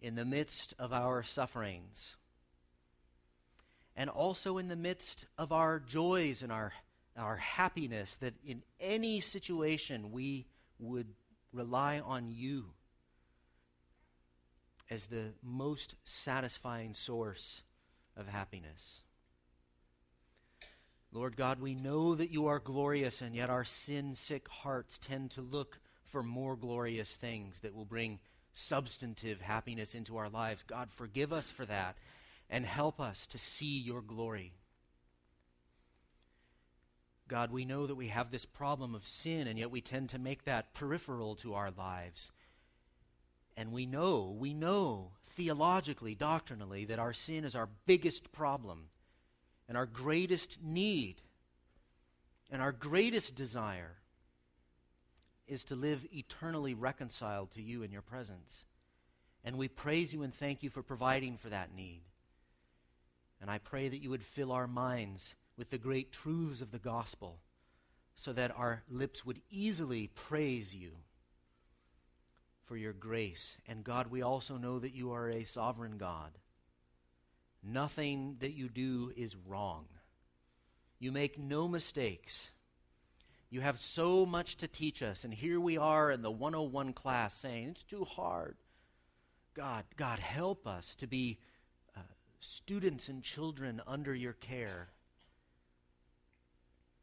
in 0.00 0.14
the 0.14 0.24
midst 0.24 0.74
of 0.78 0.92
our 0.92 1.22
sufferings 1.22 2.16
and 3.96 4.08
also 4.08 4.58
in 4.58 4.68
the 4.68 4.76
midst 4.76 5.26
of 5.36 5.52
our 5.52 5.78
joys 5.78 6.42
and 6.42 6.50
our, 6.50 6.72
our 7.18 7.36
happiness, 7.36 8.16
that 8.16 8.34
in 8.46 8.62
any 8.80 9.20
situation 9.20 10.12
we 10.12 10.46
would 10.78 11.08
rely 11.52 12.00
on 12.00 12.30
you 12.30 12.66
as 14.88 15.06
the 15.06 15.32
most 15.42 15.94
satisfying 16.04 16.94
source 16.94 17.62
of 18.16 18.26
happiness. 18.26 19.02
Lord 21.12 21.36
God, 21.36 21.60
we 21.60 21.74
know 21.74 22.14
that 22.14 22.30
you 22.30 22.46
are 22.46 22.60
glorious, 22.60 23.20
and 23.20 23.34
yet 23.34 23.50
our 23.50 23.64
sin 23.64 24.14
sick 24.14 24.48
hearts 24.48 24.98
tend 24.98 25.32
to 25.32 25.40
look 25.40 25.80
for 26.04 26.22
more 26.22 26.56
glorious 26.56 27.16
things 27.16 27.60
that 27.60 27.74
will 27.74 27.84
bring 27.84 28.20
substantive 28.52 29.40
happiness 29.40 29.94
into 29.94 30.16
our 30.16 30.28
lives. 30.28 30.62
God, 30.62 30.90
forgive 30.92 31.32
us 31.32 31.50
for 31.50 31.64
that 31.66 31.96
and 32.48 32.64
help 32.64 33.00
us 33.00 33.26
to 33.28 33.38
see 33.38 33.78
your 33.78 34.02
glory. 34.02 34.52
God, 37.28 37.52
we 37.52 37.64
know 37.64 37.86
that 37.86 37.94
we 37.94 38.08
have 38.08 38.30
this 38.30 38.44
problem 38.44 38.94
of 38.94 39.06
sin, 39.06 39.46
and 39.46 39.58
yet 39.58 39.70
we 39.70 39.80
tend 39.80 40.10
to 40.10 40.18
make 40.18 40.44
that 40.44 40.74
peripheral 40.74 41.36
to 41.36 41.54
our 41.54 41.70
lives. 41.70 42.32
And 43.56 43.72
we 43.72 43.86
know, 43.86 44.36
we 44.36 44.52
know 44.52 45.12
theologically, 45.28 46.14
doctrinally, 46.14 46.84
that 46.86 46.98
our 46.98 47.12
sin 47.12 47.44
is 47.44 47.54
our 47.54 47.68
biggest 47.86 48.32
problem 48.32 48.86
and 49.70 49.78
our 49.78 49.86
greatest 49.86 50.58
need 50.60 51.22
and 52.50 52.60
our 52.60 52.72
greatest 52.72 53.36
desire 53.36 53.98
is 55.46 55.62
to 55.66 55.76
live 55.76 56.04
eternally 56.12 56.74
reconciled 56.74 57.52
to 57.52 57.62
you 57.62 57.84
in 57.84 57.92
your 57.92 58.02
presence. 58.02 58.64
And 59.44 59.56
we 59.56 59.68
praise 59.68 60.12
you 60.12 60.24
and 60.24 60.34
thank 60.34 60.64
you 60.64 60.70
for 60.70 60.82
providing 60.82 61.36
for 61.36 61.50
that 61.50 61.72
need. 61.72 62.02
And 63.40 63.48
I 63.48 63.58
pray 63.58 63.88
that 63.88 64.02
you 64.02 64.10
would 64.10 64.24
fill 64.24 64.50
our 64.50 64.66
minds 64.66 65.36
with 65.56 65.70
the 65.70 65.78
great 65.78 66.10
truths 66.10 66.60
of 66.60 66.72
the 66.72 66.80
gospel 66.80 67.38
so 68.16 68.32
that 68.32 68.50
our 68.56 68.82
lips 68.90 69.24
would 69.24 69.40
easily 69.50 70.08
praise 70.08 70.74
you 70.74 70.94
for 72.64 72.76
your 72.76 72.92
grace. 72.92 73.56
And 73.68 73.84
God, 73.84 74.08
we 74.08 74.20
also 74.20 74.56
know 74.56 74.80
that 74.80 74.94
you 74.94 75.12
are 75.12 75.30
a 75.30 75.44
sovereign 75.44 75.96
God. 75.96 76.32
Nothing 77.62 78.36
that 78.40 78.52
you 78.52 78.68
do 78.68 79.12
is 79.16 79.36
wrong. 79.36 79.86
You 80.98 81.12
make 81.12 81.38
no 81.38 81.68
mistakes. 81.68 82.50
You 83.50 83.60
have 83.62 83.78
so 83.78 84.24
much 84.24 84.56
to 84.58 84.68
teach 84.68 85.02
us. 85.02 85.24
And 85.24 85.34
here 85.34 85.60
we 85.60 85.76
are 85.76 86.10
in 86.10 86.22
the 86.22 86.30
101 86.30 86.92
class 86.92 87.34
saying, 87.34 87.70
it's 87.70 87.82
too 87.82 88.04
hard. 88.04 88.56
God, 89.54 89.84
God, 89.96 90.20
help 90.20 90.66
us 90.66 90.94
to 90.96 91.06
be 91.06 91.38
uh, 91.96 92.00
students 92.38 93.08
and 93.08 93.22
children 93.22 93.82
under 93.86 94.14
your 94.14 94.32
care 94.32 94.90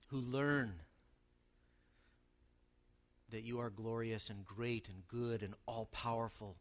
who 0.08 0.17
learn 0.17 0.82
that 3.30 3.43
you 3.43 3.60
are 3.60 3.70
glorious 3.70 4.30
and 4.30 4.46
great 4.46 4.88
and 4.88 5.08
good 5.08 5.43
and 5.43 5.54
all 5.65 5.86
powerful, 5.91 6.56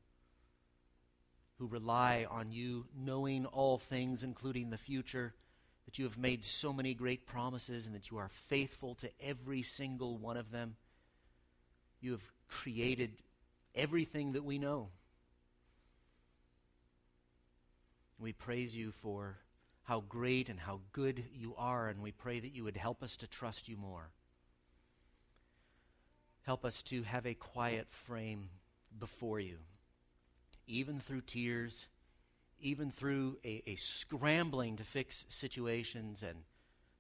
who 1.58 1.66
rely 1.66 2.26
on 2.30 2.52
you, 2.52 2.86
knowing 2.96 3.46
all 3.46 3.78
things, 3.78 4.22
including 4.22 4.70
the 4.70 4.78
future, 4.78 5.34
that 5.86 5.98
you 5.98 6.04
have 6.04 6.18
made 6.18 6.44
so 6.44 6.72
many 6.72 6.94
great 6.94 7.26
promises 7.26 7.86
and 7.86 7.94
that 7.94 8.10
you 8.10 8.18
are 8.18 8.30
faithful 8.48 8.94
to 8.96 9.10
every 9.20 9.62
single 9.62 10.18
one 10.18 10.36
of 10.36 10.50
them. 10.50 10.76
You 12.00 12.12
have 12.12 12.30
created 12.48 13.12
everything 13.74 14.32
that 14.32 14.44
we 14.44 14.58
know. 14.58 14.88
We 18.18 18.32
praise 18.32 18.74
you 18.74 18.92
for 18.92 19.38
how 19.84 20.02
great 20.08 20.48
and 20.48 20.58
how 20.58 20.80
good 20.92 21.24
you 21.32 21.54
are, 21.56 21.88
and 21.88 22.02
we 22.02 22.10
pray 22.10 22.40
that 22.40 22.54
you 22.54 22.64
would 22.64 22.76
help 22.76 23.02
us 23.02 23.16
to 23.18 23.26
trust 23.26 23.68
you 23.68 23.76
more. 23.76 24.10
Help 26.42 26.64
us 26.64 26.82
to 26.82 27.02
have 27.04 27.26
a 27.26 27.34
quiet 27.34 27.86
frame 27.90 28.48
before 28.98 29.38
you, 29.38 29.58
even 30.66 31.00
through 31.00 31.22
tears, 31.22 31.88
even 32.60 32.90
through 32.90 33.38
a, 33.44 33.62
a 33.66 33.76
scrambling 33.76 34.76
to 34.76 34.84
fix 34.84 35.24
situations 35.28 36.22
and 36.22 36.40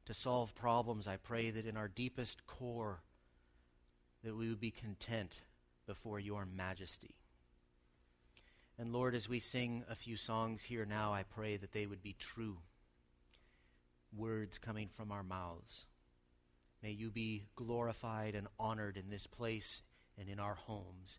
to 0.04 0.14
solve 0.14 0.54
problems. 0.54 1.08
I 1.08 1.16
pray 1.16 1.50
that 1.50 1.66
in 1.66 1.76
our 1.76 1.88
deepest 1.88 2.46
core, 2.46 3.00
that 4.22 4.36
we 4.36 4.48
would 4.48 4.60
be 4.60 4.70
content 4.70 5.42
before 5.86 6.18
your 6.18 6.46
majesty. 6.46 7.14
And 8.78 8.92
Lord, 8.92 9.14
as 9.14 9.28
we 9.28 9.38
sing 9.38 9.84
a 9.88 9.94
few 9.94 10.16
songs 10.16 10.64
here 10.64 10.84
now, 10.84 11.12
I 11.12 11.22
pray 11.22 11.56
that 11.56 11.72
they 11.72 11.86
would 11.86 12.02
be 12.02 12.14
true 12.18 12.58
words 14.14 14.58
coming 14.58 14.88
from 14.94 15.10
our 15.10 15.22
mouths. 15.22 15.86
May 16.82 16.90
you 16.90 17.10
be 17.10 17.46
glorified 17.56 18.34
and 18.34 18.46
honored 18.58 18.96
in 18.96 19.10
this 19.10 19.26
place 19.26 19.82
and 20.18 20.28
in 20.28 20.38
our 20.38 20.54
homes. 20.54 21.18